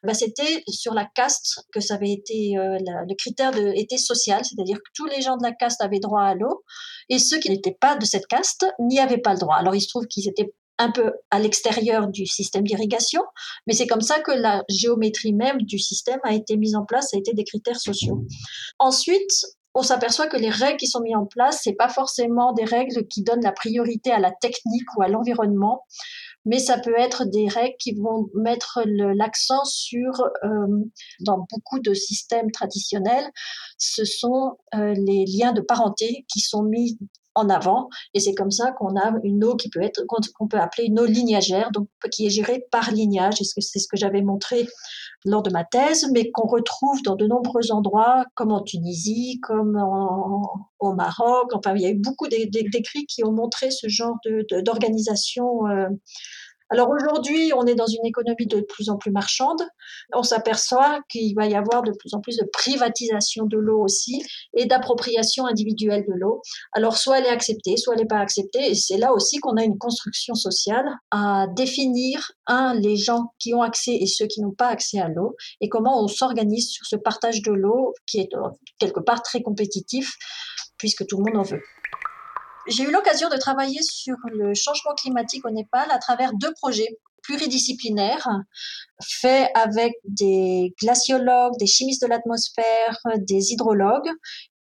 bah, 0.03 0.13
c'était 0.13 0.63
sur 0.69 0.93
la 0.93 1.05
caste 1.05 1.65
que 1.73 1.81
ça 1.81 1.95
avait 1.95 2.13
été 2.13 2.57
euh, 2.57 2.77
le 2.79 3.15
critère 3.15 3.51
de, 3.51 3.73
était 3.75 3.97
social, 3.97 4.43
c'est-à-dire 4.45 4.77
que 4.77 4.91
tous 4.93 5.05
les 5.05 5.21
gens 5.21 5.35
de 5.35 5.43
la 5.43 5.51
caste 5.51 5.81
avaient 5.81 5.99
droit 5.99 6.23
à 6.23 6.33
l'eau 6.33 6.63
et 7.09 7.19
ceux 7.19 7.39
qui 7.39 7.49
n'étaient 7.49 7.77
pas 7.79 7.97
de 7.97 8.05
cette 8.05 8.27
caste 8.27 8.65
n'y 8.79 8.99
avaient 8.99 9.17
pas 9.17 9.33
le 9.33 9.39
droit. 9.39 9.55
Alors 9.55 9.75
il 9.75 9.81
se 9.81 9.89
trouve 9.89 10.07
qu'ils 10.07 10.29
étaient 10.29 10.53
un 10.77 10.91
peu 10.91 11.13
à 11.31 11.39
l'extérieur 11.39 12.07
du 12.07 12.25
système 12.25 12.63
d'irrigation, 12.63 13.21
mais 13.67 13.73
c'est 13.73 13.87
comme 13.87 14.01
ça 14.01 14.19
que 14.19 14.31
la 14.31 14.63
géométrie 14.69 15.33
même 15.33 15.61
du 15.61 15.79
système 15.79 16.19
a 16.23 16.33
été 16.33 16.57
mise 16.57 16.75
en 16.75 16.85
place, 16.85 17.09
ça 17.11 17.17
a 17.17 17.19
été 17.19 17.33
des 17.33 17.43
critères 17.43 17.79
sociaux. 17.79 18.25
Ensuite, 18.79 19.45
on 19.73 19.83
s'aperçoit 19.83 20.27
que 20.27 20.37
les 20.37 20.49
règles 20.49 20.77
qui 20.77 20.87
sont 20.87 21.01
mises 21.01 21.15
en 21.15 21.25
place, 21.25 21.59
c'est 21.63 21.73
pas 21.73 21.89
forcément 21.89 22.53
des 22.53 22.63
règles 22.63 23.07
qui 23.07 23.23
donnent 23.23 23.43
la 23.43 23.51
priorité 23.51 24.11
à 24.11 24.19
la 24.19 24.31
technique 24.31 24.87
ou 24.97 25.01
à 25.01 25.09
l'environnement, 25.09 25.83
mais 26.45 26.59
ça 26.59 26.77
peut 26.77 26.97
être 26.97 27.25
des 27.25 27.47
règles 27.47 27.75
qui 27.79 27.93
vont 27.93 28.29
mettre 28.35 28.81
l'accent 28.85 29.65
sur, 29.65 30.11
euh, 30.43 30.67
dans 31.19 31.45
beaucoup 31.51 31.79
de 31.79 31.93
systèmes 31.93 32.51
traditionnels, 32.51 33.29
ce 33.77 34.05
sont 34.05 34.57
euh, 34.75 34.93
les 34.95 35.25
liens 35.25 35.51
de 35.51 35.61
parenté 35.61 36.25
qui 36.31 36.39
sont 36.39 36.63
mis 36.63 36.97
en 37.35 37.49
avant. 37.49 37.89
Et 38.13 38.19
c'est 38.19 38.33
comme 38.33 38.51
ça 38.51 38.71
qu'on 38.71 38.95
a 38.97 39.13
une 39.23 39.43
eau 39.43 39.55
qui 39.55 39.69
peut 39.69 39.81
être, 39.81 40.03
qu'on 40.07 40.47
peut 40.47 40.59
appeler 40.59 40.87
une 40.87 40.99
eau 40.99 41.05
lignagère, 41.05 41.71
donc 41.71 41.87
qui 42.11 42.25
est 42.25 42.29
gérée 42.29 42.65
par 42.71 42.91
lignage. 42.91 43.35
C'est 43.35 43.79
ce 43.79 43.87
que 43.87 43.97
j'avais 43.97 44.21
montré 44.21 44.67
lors 45.25 45.43
de 45.43 45.51
ma 45.51 45.63
thèse, 45.63 46.07
mais 46.13 46.31
qu'on 46.31 46.47
retrouve 46.47 47.01
dans 47.03 47.15
de 47.15 47.27
nombreux 47.27 47.71
endroits, 47.71 48.25
comme 48.35 48.51
en 48.51 48.61
Tunisie, 48.61 49.39
comme 49.41 49.77
au 50.79 50.93
Maroc. 50.93 51.53
Enfin, 51.53 51.75
il 51.75 51.81
y 51.81 51.85
a 51.85 51.89
eu 51.89 51.99
beaucoup 51.99 52.27
d'écrits 52.27 53.05
qui 53.07 53.23
ont 53.23 53.31
montré 53.31 53.71
ce 53.71 53.87
genre 53.87 54.15
d'organisation. 54.63 55.67
Euh, 55.67 55.89
alors 56.69 56.89
aujourd'hui, 56.89 57.51
on 57.55 57.65
est 57.67 57.75
dans 57.75 57.85
une 57.85 58.05
économie 58.05 58.47
de 58.47 58.61
plus 58.61 58.89
en 58.89 58.97
plus 58.97 59.11
marchande. 59.11 59.61
On 60.13 60.23
s'aperçoit 60.23 61.01
qu'il 61.09 61.35
va 61.35 61.45
y 61.45 61.53
avoir 61.53 61.83
de 61.83 61.91
plus 61.91 62.13
en 62.13 62.21
plus 62.21 62.37
de 62.37 62.45
privatisation 62.51 63.45
de 63.45 63.57
l'eau 63.57 63.83
aussi 63.83 64.23
et 64.55 64.65
d'appropriation 64.65 65.45
individuelle 65.45 66.05
de 66.07 66.13
l'eau. 66.15 66.41
Alors 66.73 66.97
soit 66.97 67.19
elle 67.19 67.25
est 67.25 67.29
acceptée, 67.29 67.77
soit 67.77 67.93
elle 67.93 68.01
n'est 68.01 68.07
pas 68.07 68.19
acceptée. 68.19 68.71
Et 68.71 68.75
c'est 68.75 68.97
là 68.97 69.13
aussi 69.13 69.37
qu'on 69.37 69.57
a 69.57 69.63
une 69.63 69.77
construction 69.77 70.33
sociale 70.33 70.85
à 71.11 71.45
définir, 71.55 72.31
un, 72.47 72.73
les 72.73 72.95
gens 72.95 73.33
qui 73.37 73.53
ont 73.53 73.61
accès 73.61 73.95
et 73.95 74.07
ceux 74.07 74.25
qui 74.25 74.41
n'ont 74.41 74.53
pas 74.53 74.67
accès 74.67 74.99
à 74.99 75.07
l'eau 75.07 75.35
et 75.61 75.69
comment 75.69 76.03
on 76.03 76.07
s'organise 76.07 76.69
sur 76.69 76.85
ce 76.85 76.95
partage 76.95 77.41
de 77.43 77.51
l'eau 77.51 77.93
qui 78.07 78.19
est 78.19 78.29
quelque 78.79 78.99
part 78.99 79.21
très 79.21 79.41
compétitif 79.41 80.13
puisque 80.77 81.05
tout 81.05 81.17
le 81.17 81.23
monde 81.23 81.37
en 81.37 81.43
veut. 81.43 81.61
J'ai 82.67 82.83
eu 82.83 82.91
l'occasion 82.91 83.29
de 83.29 83.37
travailler 83.37 83.81
sur 83.81 84.15
le 84.25 84.53
changement 84.53 84.93
climatique 84.95 85.45
au 85.45 85.51
Népal 85.51 85.89
à 85.91 85.99
travers 85.99 86.33
deux 86.33 86.53
projets 86.53 86.97
pluridisciplinaires 87.21 88.27
faits 89.01 89.49
avec 89.55 89.93
des 90.03 90.73
glaciologues, 90.81 91.57
des 91.59 91.67
chimistes 91.67 92.01
de 92.01 92.07
l'atmosphère, 92.07 92.97
des 93.17 93.51
hydrologues. 93.51 94.09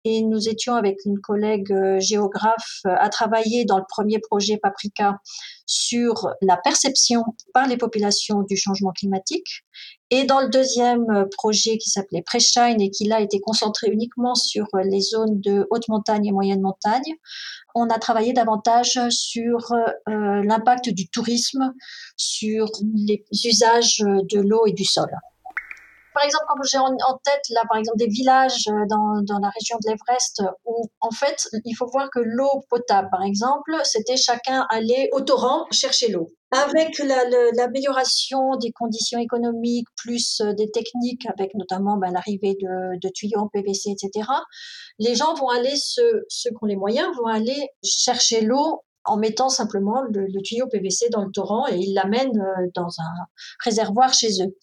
Et 0.04 0.22
nous 0.22 0.48
étions 0.48 0.74
avec 0.74 0.98
une 1.06 1.18
collègue 1.18 1.72
euh, 1.72 1.98
géographe 1.98 2.80
à 2.84 3.08
travailler 3.08 3.64
dans 3.64 3.78
le 3.78 3.84
premier 3.88 4.18
projet 4.18 4.58
Paprika 4.58 5.18
sur 5.66 6.28
la 6.42 6.56
perception 6.58 7.24
par 7.54 7.66
les 7.66 7.76
populations 7.76 8.42
du 8.42 8.56
changement 8.56 8.92
climatique. 8.92 9.64
Et 10.10 10.24
dans 10.24 10.40
le 10.40 10.48
deuxième 10.48 11.06
projet 11.36 11.78
qui 11.78 11.88
s'appelait 11.90 12.22
Preshine 12.22 12.80
et 12.80 12.90
qui 12.90 13.04
là 13.04 13.20
été 13.20 13.40
concentré 13.40 13.90
uniquement 13.90 14.34
sur 14.34 14.66
les 14.84 15.00
zones 15.00 15.40
de 15.40 15.66
haute 15.70 15.88
montagne 15.88 16.26
et 16.26 16.32
moyenne 16.32 16.60
montagne, 16.60 17.14
on 17.74 17.88
a 17.88 17.98
travaillé 17.98 18.32
davantage 18.32 19.00
sur 19.08 19.72
euh, 19.72 20.42
l'impact 20.44 20.90
du 20.90 21.08
tourisme 21.08 21.72
sur 22.16 22.68
les 22.94 23.24
usages 23.44 23.98
de 23.98 24.40
l'eau 24.40 24.66
et 24.66 24.72
du 24.72 24.84
sol. 24.84 25.10
Par 26.14 26.24
exemple, 26.24 26.44
comme 26.48 26.62
j'ai 26.64 26.78
en, 26.78 27.18
tête 27.24 27.42
là, 27.50 27.62
par 27.68 27.78
exemple, 27.78 27.98
des 27.98 28.06
villages 28.06 28.68
euh, 28.68 28.86
dans, 28.88 29.20
dans 29.22 29.40
la 29.40 29.50
région 29.50 29.76
de 29.84 29.90
l'Everest 29.90 30.42
où, 30.64 30.88
en 31.00 31.10
fait, 31.10 31.48
il 31.64 31.74
faut 31.74 31.86
voir 31.86 32.08
que 32.10 32.20
l'eau 32.20 32.62
potable, 32.70 33.08
par 33.10 33.22
exemple, 33.22 33.74
c'était 33.82 34.16
chacun 34.16 34.64
aller 34.70 35.08
au 35.12 35.20
torrent 35.20 35.66
chercher 35.72 36.08
l'eau. 36.08 36.28
Avec 36.52 36.98
l'amélioration 37.56 38.56
des 38.56 38.70
conditions 38.70 39.18
économiques, 39.18 39.88
plus 39.96 40.40
euh, 40.40 40.52
des 40.52 40.70
techniques, 40.70 41.26
avec 41.26 41.52
notamment 41.54 41.96
ben, 41.96 42.12
l'arrivée 42.12 42.56
de, 42.60 43.08
tuyaux 43.08 43.40
en 43.40 43.48
PVC, 43.48 43.90
etc., 43.90 44.28
les 45.00 45.16
gens 45.16 45.34
vont 45.34 45.48
aller, 45.48 45.74
ceux, 45.74 46.24
ceux 46.28 46.50
qui 46.50 46.56
ont 46.62 46.66
les 46.66 46.76
moyens, 46.76 47.08
vont 47.16 47.26
aller 47.26 47.68
chercher 47.82 48.42
l'eau 48.42 48.82
en 49.04 49.16
mettant 49.16 49.48
simplement 49.48 50.02
le, 50.02 50.40
tuyau 50.42 50.68
PVC 50.68 51.08
dans 51.10 51.24
le 51.24 51.30
torrent 51.32 51.66
et 51.68 51.76
ils 51.76 51.92
l'amènent 51.92 52.40
euh, 52.40 52.70
dans 52.74 52.88
un 53.00 53.26
réservoir 53.64 54.14
chez 54.14 54.42
eux. 54.42 54.56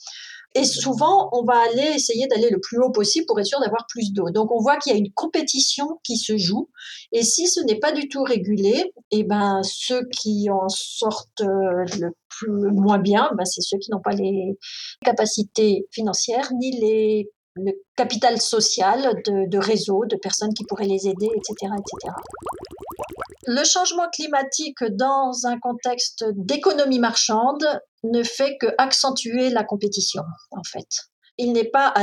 Et 0.53 0.65
souvent, 0.65 1.29
on 1.31 1.43
va 1.43 1.59
aller 1.59 1.93
essayer 1.95 2.27
d'aller 2.27 2.49
le 2.49 2.59
plus 2.59 2.79
haut 2.79 2.91
possible 2.91 3.25
pour 3.25 3.39
être 3.39 3.45
sûr 3.45 3.59
d'avoir 3.61 3.85
plus 3.87 4.11
d'eau. 4.11 4.29
Donc, 4.31 4.51
on 4.51 4.59
voit 4.59 4.77
qu'il 4.77 4.91
y 4.91 4.95
a 4.95 4.97
une 4.97 5.11
compétition 5.13 5.99
qui 6.03 6.17
se 6.17 6.37
joue. 6.37 6.69
Et 7.13 7.23
si 7.23 7.47
ce 7.47 7.61
n'est 7.61 7.79
pas 7.79 7.93
du 7.93 8.09
tout 8.09 8.23
régulé, 8.23 8.93
eh 9.11 9.23
ben, 9.23 9.61
ceux 9.63 10.07
qui 10.09 10.49
en 10.49 10.67
sortent 10.67 11.41
euh, 11.41 11.85
le, 11.99 12.11
plus, 12.27 12.71
moins 12.71 12.99
bien, 12.99 13.29
ben, 13.37 13.45
c'est 13.45 13.61
ceux 13.61 13.77
qui 13.77 13.91
n'ont 13.91 14.01
pas 14.01 14.11
les 14.11 14.57
capacités 15.05 15.87
financières 15.91 16.51
ni 16.59 16.79
les 16.79 17.29
le 17.55 17.73
capital 17.97 18.39
social 18.39 19.21
de, 19.25 19.49
de 19.49 19.57
réseau, 19.57 20.05
de 20.05 20.15
personnes 20.15 20.53
qui 20.53 20.63
pourraient 20.63 20.85
les 20.85 21.07
aider, 21.07 21.29
etc., 21.35 21.73
etc. 21.73 22.13
Le 23.47 23.63
changement 23.65 24.07
climatique 24.13 24.83
dans 24.91 25.45
un 25.45 25.59
contexte 25.59 26.23
d'économie 26.35 26.99
marchande 26.99 27.65
ne 28.03 28.23
fait 28.23 28.57
que 28.59 28.67
accentuer 28.77 29.49
la 29.49 29.63
compétition, 29.63 30.23
en 30.51 30.63
fait. 30.63 30.87
Il 31.37 31.53
n'est 31.53 31.69
pas 31.69 31.93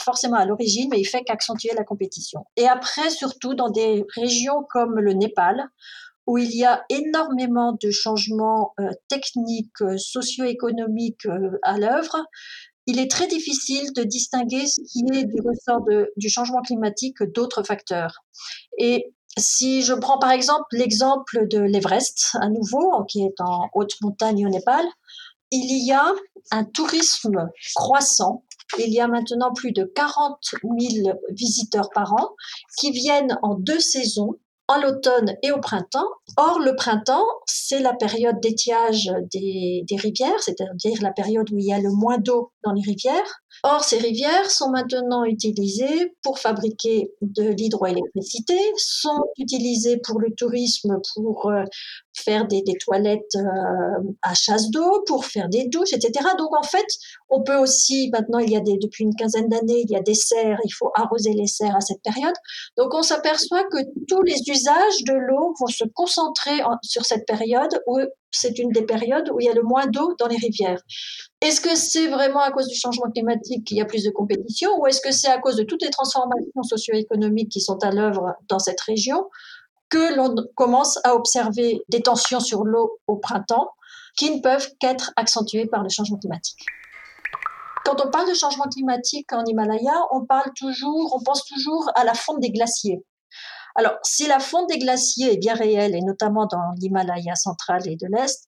forcément 0.00 0.36
à 0.36 0.44
l'origine, 0.44 0.88
mais 0.90 1.00
il 1.00 1.04
fait 1.04 1.22
qu'accentuer 1.22 1.70
la 1.76 1.84
compétition. 1.84 2.44
Et 2.56 2.68
après, 2.68 3.10
surtout 3.10 3.54
dans 3.54 3.70
des 3.70 4.04
régions 4.16 4.64
comme 4.70 4.98
le 4.98 5.12
Népal, 5.12 5.68
où 6.26 6.38
il 6.38 6.54
y 6.54 6.64
a 6.64 6.84
énormément 6.90 7.76
de 7.82 7.90
changements 7.90 8.74
euh, 8.80 8.90
techniques, 9.08 9.78
socio-économiques 9.96 11.24
euh, 11.24 11.58
à 11.62 11.78
l'œuvre, 11.78 12.22
il 12.86 12.98
est 12.98 13.10
très 13.10 13.26
difficile 13.26 13.92
de 13.94 14.02
distinguer 14.02 14.66
ce 14.66 14.80
qui 14.82 15.04
est 15.12 15.24
du 15.24 15.40
ressort 15.42 15.84
du 16.16 16.28
changement 16.28 16.62
climatique 16.62 17.22
d'autres 17.34 17.62
facteurs. 17.62 18.24
Et 18.78 19.12
si 19.36 19.82
je 19.82 19.92
prends 19.92 20.18
par 20.18 20.30
exemple 20.30 20.64
l'exemple 20.72 21.46
de 21.48 21.60
l'Everest, 21.60 22.36
à 22.40 22.48
nouveau, 22.48 23.04
qui 23.04 23.22
est 23.24 23.40
en 23.40 23.68
haute 23.74 23.94
montagne 24.00 24.46
au 24.46 24.48
Népal, 24.48 24.84
il 25.50 25.84
y 25.84 25.92
a 25.92 26.12
un 26.50 26.64
tourisme 26.64 27.48
croissant 27.74 28.44
il 28.76 28.92
y 28.92 29.00
a 29.00 29.08
maintenant 29.08 29.52
plus 29.52 29.72
de 29.72 29.84
40 29.84 30.38
000 30.62 31.18
visiteurs 31.30 31.90
par 31.90 32.12
an 32.12 32.34
qui 32.78 32.90
viennent 32.90 33.38
en 33.42 33.54
deux 33.54 33.80
saisons 33.80 34.34
en 34.70 34.78
l'automne 34.78 35.34
et 35.42 35.50
au 35.50 35.60
printemps. 35.60 36.08
Or, 36.36 36.58
le 36.58 36.76
printemps, 36.76 37.24
c'est 37.46 37.80
la 37.80 37.94
période 37.94 38.38
d'étiage 38.40 39.10
des, 39.32 39.84
des 39.88 39.96
rivières, 39.96 40.38
c'est-à-dire 40.40 41.00
la 41.00 41.12
période 41.12 41.50
où 41.50 41.56
il 41.56 41.64
y 41.64 41.72
a 41.72 41.80
le 41.80 41.90
moins 41.90 42.18
d'eau 42.18 42.52
dans 42.62 42.72
les 42.72 42.82
rivières. 42.82 43.42
Or, 43.62 43.82
ces 43.82 43.98
rivières 43.98 44.50
sont 44.50 44.70
maintenant 44.70 45.24
utilisées 45.24 46.14
pour 46.22 46.38
fabriquer 46.38 47.10
de 47.22 47.42
l'hydroélectricité, 47.42 48.58
sont 48.76 49.24
utilisées 49.38 49.98
pour 49.98 50.20
le 50.20 50.34
tourisme, 50.34 50.98
pour 51.14 51.50
euh, 51.50 51.64
faire 52.16 52.46
des, 52.46 52.62
toilettes 52.80 53.36
euh, 53.36 54.12
à 54.22 54.34
chasse 54.34 54.70
d'eau, 54.70 55.02
pour 55.06 55.24
faire 55.24 55.48
des 55.48 55.66
douches, 55.68 55.92
etc. 55.92 56.24
Donc, 56.38 56.56
en 56.56 56.62
fait, 56.62 56.86
on 57.28 57.42
peut 57.42 57.56
aussi, 57.56 58.10
maintenant, 58.10 58.38
il 58.38 58.50
y 58.50 58.56
a 58.56 58.60
depuis 58.60 59.04
une 59.04 59.14
quinzaine 59.14 59.48
d'années, 59.48 59.82
il 59.84 59.90
y 59.90 59.96
a 59.96 60.02
des 60.02 60.14
serres, 60.14 60.58
il 60.64 60.70
faut 60.70 60.90
arroser 60.94 61.32
les 61.32 61.46
serres 61.46 61.76
à 61.76 61.80
cette 61.80 62.02
période. 62.02 62.34
Donc, 62.76 62.94
on 62.94 63.02
s'aperçoit 63.02 63.64
que 63.64 63.78
tous 64.06 64.22
les 64.22 64.40
usages 64.48 65.04
de 65.06 65.14
l'eau 65.14 65.54
vont 65.60 65.66
se 65.66 65.84
concentrer 65.94 66.60
sur 66.82 67.04
cette 67.04 67.26
période 67.26 67.80
où 67.86 67.98
c'est 68.30 68.58
une 68.58 68.70
des 68.70 68.82
périodes 68.82 69.30
où 69.32 69.40
il 69.40 69.46
y 69.46 69.48
a 69.48 69.54
le 69.54 69.62
moins 69.62 69.86
d'eau 69.86 70.14
dans 70.18 70.26
les 70.26 70.36
rivières. 70.36 70.80
Est-ce 71.40 71.60
que 71.60 71.74
c'est 71.74 72.08
vraiment 72.08 72.40
à 72.40 72.50
cause 72.50 72.68
du 72.68 72.74
changement 72.74 73.10
climatique 73.10 73.66
qu'il 73.66 73.76
y 73.76 73.80
a 73.80 73.84
plus 73.84 74.04
de 74.04 74.10
compétition 74.10 74.70
ou 74.78 74.86
est-ce 74.86 75.00
que 75.00 75.12
c'est 75.12 75.28
à 75.28 75.38
cause 75.38 75.56
de 75.56 75.62
toutes 75.62 75.82
les 75.82 75.90
transformations 75.90 76.62
socio-économiques 76.62 77.50
qui 77.50 77.60
sont 77.60 77.78
à 77.82 77.90
l'œuvre 77.90 78.34
dans 78.48 78.58
cette 78.58 78.80
région 78.80 79.28
que 79.88 80.14
l'on 80.14 80.34
commence 80.54 80.98
à 81.04 81.14
observer 81.14 81.82
des 81.88 82.02
tensions 82.02 82.40
sur 82.40 82.64
l'eau 82.64 82.98
au 83.06 83.16
printemps 83.16 83.70
qui 84.16 84.34
ne 84.34 84.40
peuvent 84.40 84.68
qu'être 84.80 85.12
accentuées 85.16 85.66
par 85.66 85.82
le 85.82 85.88
changement 85.88 86.18
climatique? 86.18 86.58
Quand 87.84 88.04
on 88.04 88.10
parle 88.10 88.28
de 88.28 88.34
changement 88.34 88.66
climatique 88.66 89.32
en 89.32 89.44
Himalaya, 89.46 89.94
on 90.12 90.26
parle 90.26 90.52
toujours, 90.54 91.16
on 91.16 91.22
pense 91.22 91.46
toujours 91.46 91.90
à 91.94 92.04
la 92.04 92.12
fonte 92.12 92.40
des 92.40 92.50
glaciers. 92.50 93.02
Alors, 93.78 93.94
si 94.02 94.26
la 94.26 94.40
fonte 94.40 94.68
des 94.68 94.78
glaciers 94.78 95.34
est 95.34 95.36
bien 95.36 95.54
réelle, 95.54 95.94
et 95.94 96.00
notamment 96.00 96.46
dans 96.46 96.72
l'Himalaya 96.80 97.36
central 97.36 97.88
et 97.88 97.94
de 97.94 98.08
l'Est, 98.10 98.44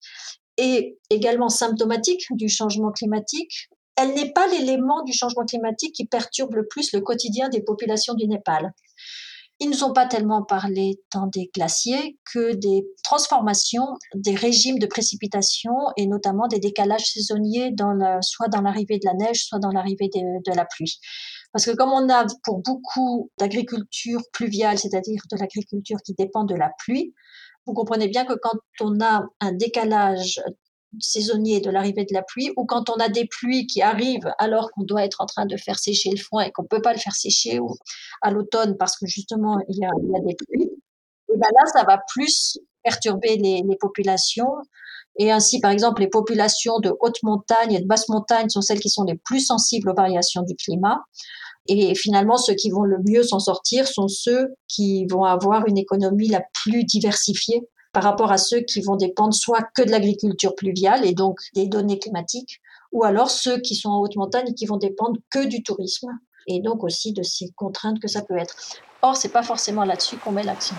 et 0.57 0.99
également 1.09 1.49
symptomatique 1.49 2.27
du 2.33 2.49
changement 2.49 2.91
climatique, 2.91 3.69
elle 3.97 4.13
n'est 4.15 4.33
pas 4.33 4.49
l'élément 4.49 5.05
du 5.05 5.13
changement 5.13 5.45
climatique 5.45 5.95
qui 5.95 6.05
perturbe 6.05 6.57
le 6.57 6.67
plus 6.67 6.93
le 6.93 7.01
quotidien 7.01 7.49
des 7.49 7.63
populations 7.63 8.15
du 8.15 8.27
Népal. 8.27 8.73
Ils 9.61 9.71
ne 9.71 9.77
sont 9.77 9.93
pas 9.93 10.07
tellement 10.07 10.43
parlé 10.43 10.99
tant 11.11 11.29
des 11.29 11.49
glaciers 11.55 12.19
que 12.33 12.55
des 12.55 12.83
transformations 13.05 13.87
des 14.17 14.35
régimes 14.35 14.81
de 14.81 14.87
précipitation 14.87 15.73
et 15.97 16.09
notamment 16.09 16.49
des 16.49 16.59
décalages 16.59 17.13
saisonniers 17.13 17.71
dans 17.71 18.21
soit 18.21 18.49
dans 18.49 18.63
l'arrivée 18.63 18.99
de 18.99 19.07
la 19.07 19.15
neige, 19.15 19.45
soit 19.45 19.61
dans 19.61 19.71
l'arrivée 19.71 20.09
de, 20.13 20.57
la 20.57 20.65
pluie. 20.65 20.99
Parce 21.53 21.67
que 21.67 21.73
comme 21.73 21.91
on 21.91 22.09
a 22.09 22.27
pour 22.45 22.59
beaucoup 22.59 23.31
d'agriculture 23.39 24.21
pluviale, 24.33 24.79
c'est-à-dire 24.79 25.23
de 25.31 25.37
l'agriculture 25.37 25.99
qui 26.05 26.15
dépend 26.15 26.45
de 26.45 26.55
la 26.55 26.71
pluie, 26.79 27.15
vous 27.67 27.75
comprenez 27.75 28.09
bien 28.09 28.25
que 28.25 28.35
quand 28.35 28.59
on 28.81 29.01
a 29.01 29.25
un 29.41 29.53
décalage 29.53 30.41
saisonnier 30.99 31.61
de 31.61 31.71
l'arrivée 31.71 32.05
de 32.05 32.15
la 32.15 32.23
pluie 32.23 32.51
ou 32.57 32.65
quand 32.67 32.91
on 32.91 32.95
a 32.95 33.09
des 33.09 33.27
pluies 33.27 33.67
qui 33.67 33.81
arrivent 33.83 34.33
alors 34.39 34.71
qu'on 34.73 34.83
doit 34.83 35.05
être 35.05 35.21
en 35.21 35.27
train 35.27 35.47
de 35.47 35.57
faire 35.57 35.79
sécher 35.79 36.11
le 36.11 36.17
foin 36.17 36.43
et 36.43 36.53
qu'on 36.53 36.65
peut 36.65 36.83
pas 36.83 36.93
le 36.93 36.99
faire 36.99 37.15
sécher 37.15 37.61
à 38.23 38.31
l'automne 38.31 38.77
parce 38.77 38.97
que 38.99 39.07
justement 39.07 39.59
il 39.69 39.79
y 39.79 39.85
a, 39.85 39.91
des 40.25 40.35
pluies, 40.35 40.71
et 41.33 41.37
ben 41.37 41.49
là 41.55 41.67
ça 41.73 41.85
va 41.85 42.01
plus 42.09 42.59
perturber 42.83 43.37
les, 43.37 43.63
populations 43.79 44.53
et 45.19 45.31
ainsi 45.31 45.61
par 45.61 45.71
exemple 45.71 46.01
les 46.01 46.09
populations 46.09 46.79
de 46.81 46.95
haute 47.01 47.23
montagne 47.23 47.73
et 47.73 47.81
de 47.81 47.87
basse 47.87 48.09
montagne 48.09 48.49
sont 48.49 48.63
celles 48.63 48.81
qui 48.81 48.91
sont 48.91 49.05
les 49.05 49.17
plus 49.17 49.41
sensibles 49.41 49.91
aux 49.91 49.95
variations 49.95 50.43
du 50.43 50.55
climat 50.55 51.01
et 51.67 51.95
finalement 51.95 52.37
ceux 52.37 52.55
qui 52.55 52.71
vont 52.71 52.83
le 52.83 52.99
mieux 53.07 53.23
s'en 53.23 53.39
sortir 53.39 53.87
sont 53.87 54.09
ceux 54.09 54.55
qui 54.69 55.07
vont 55.07 55.25
avoir 55.25 55.67
une 55.67 55.79
économie 55.79 56.29
la 56.29 56.43
plus 56.63 56.85
diversifiée 56.85 57.63
par 57.93 58.03
rapport 58.03 58.31
à 58.31 58.39
ceux 58.39 58.61
qui 58.61 58.81
vont 58.81 58.97
dépendre 58.97 59.35
soit 59.35 59.63
que 59.75 59.83
de 59.83 59.91
l'agriculture 59.91 60.55
pluviale 60.55 61.05
et 61.05 61.13
donc 61.13 61.41
des 61.55 61.67
données 61.67 61.99
climatiques, 61.99 62.61
ou 62.93 63.05
alors 63.05 63.31
ceux 63.31 63.59
qui 63.61 63.75
sont 63.75 63.91
en 63.91 64.01
haute 64.01 64.17
montagne 64.17 64.49
et 64.49 64.55
qui 64.55 64.67
vont 64.67 64.77
dépendre 64.77 65.19
que 65.31 65.45
du 65.45 65.63
tourisme 65.63 66.09
et 66.47 66.61
donc 66.61 66.85
aussi 66.85 67.13
de 67.13 67.23
ces 67.23 67.51
contraintes 67.57 68.01
que 68.01 68.09
ça 68.09 68.23
peut 68.23 68.37
être. 68.37 68.57
Or, 69.03 69.17
c'est 69.17 69.29
pas 69.29 69.43
forcément 69.43 69.85
là-dessus 69.85 70.17
qu'on 70.17 70.33
met 70.33 70.43
l'accent. 70.43 70.75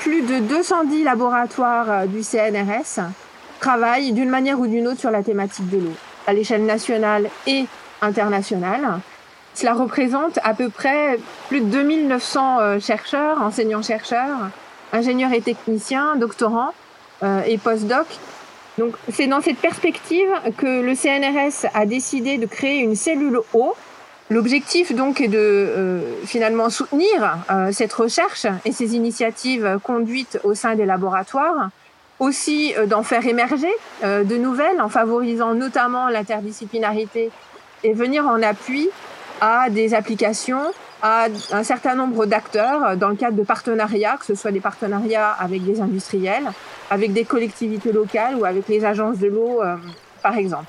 Plus 0.00 0.15
de 0.26 0.40
210 0.40 1.04
laboratoires 1.04 1.90
euh, 1.90 2.06
du 2.06 2.22
CNRS 2.22 3.00
travaillent 3.60 4.12
d'une 4.12 4.28
manière 4.28 4.58
ou 4.58 4.66
d'une 4.66 4.88
autre 4.88 5.00
sur 5.00 5.10
la 5.10 5.22
thématique 5.22 5.68
de 5.70 5.78
l'eau, 5.78 5.94
à 6.26 6.32
l'échelle 6.32 6.64
nationale 6.64 7.30
et 7.46 7.66
internationale. 8.02 9.00
Cela 9.54 9.74
représente 9.74 10.38
à 10.42 10.52
peu 10.52 10.68
près 10.68 11.18
plus 11.48 11.60
de 11.60 11.66
2900 11.66 12.58
euh, 12.60 12.80
chercheurs, 12.80 13.40
enseignants-chercheurs, 13.40 14.50
ingénieurs 14.92 15.32
et 15.32 15.40
techniciens, 15.40 16.16
doctorants 16.16 16.72
euh, 17.22 17.42
et 17.46 17.56
post-docs. 17.56 18.18
Donc 18.78 18.94
c'est 19.10 19.28
dans 19.28 19.40
cette 19.40 19.58
perspective 19.58 20.28
que 20.58 20.82
le 20.82 20.94
CNRS 20.94 21.68
a 21.72 21.86
décidé 21.86 22.36
de 22.36 22.46
créer 22.46 22.80
une 22.80 22.96
cellule 22.96 23.40
eau. 23.54 23.74
L'objectif 24.28 24.94
donc 24.94 25.20
est 25.20 25.28
de 25.28 25.38
euh, 25.38 26.00
finalement 26.24 26.68
soutenir 26.68 27.38
cette 27.70 27.92
recherche 27.92 28.46
et 28.64 28.72
ces 28.72 28.96
initiatives 28.96 29.78
conduites 29.82 30.40
au 30.42 30.54
sein 30.54 30.74
des 30.74 30.84
laboratoires, 30.84 31.70
aussi 32.18 32.74
d'en 32.86 33.02
faire 33.02 33.26
émerger 33.26 33.70
de 34.02 34.36
nouvelles 34.36 34.80
en 34.80 34.88
favorisant 34.88 35.54
notamment 35.54 36.08
l'interdisciplinarité 36.08 37.30
et 37.84 37.92
venir 37.92 38.26
en 38.26 38.42
appui 38.42 38.88
à 39.40 39.68
des 39.70 39.94
applications, 39.94 40.72
à 41.02 41.26
un 41.52 41.62
certain 41.62 41.94
nombre 41.94 42.26
d'acteurs 42.26 42.96
dans 42.96 43.10
le 43.10 43.16
cadre 43.16 43.36
de 43.36 43.42
partenariats, 43.42 44.16
que 44.18 44.24
ce 44.24 44.34
soit 44.34 44.50
des 44.50 44.60
partenariats 44.60 45.30
avec 45.30 45.64
des 45.64 45.80
industriels, 45.80 46.50
avec 46.90 47.12
des 47.12 47.24
collectivités 47.24 47.92
locales 47.92 48.36
ou 48.36 48.44
avec 48.44 48.68
les 48.68 48.84
agences 48.84 49.18
de 49.18 49.28
l'eau, 49.28 49.62
euh, 49.62 49.76
par 50.22 50.36
exemple. 50.36 50.66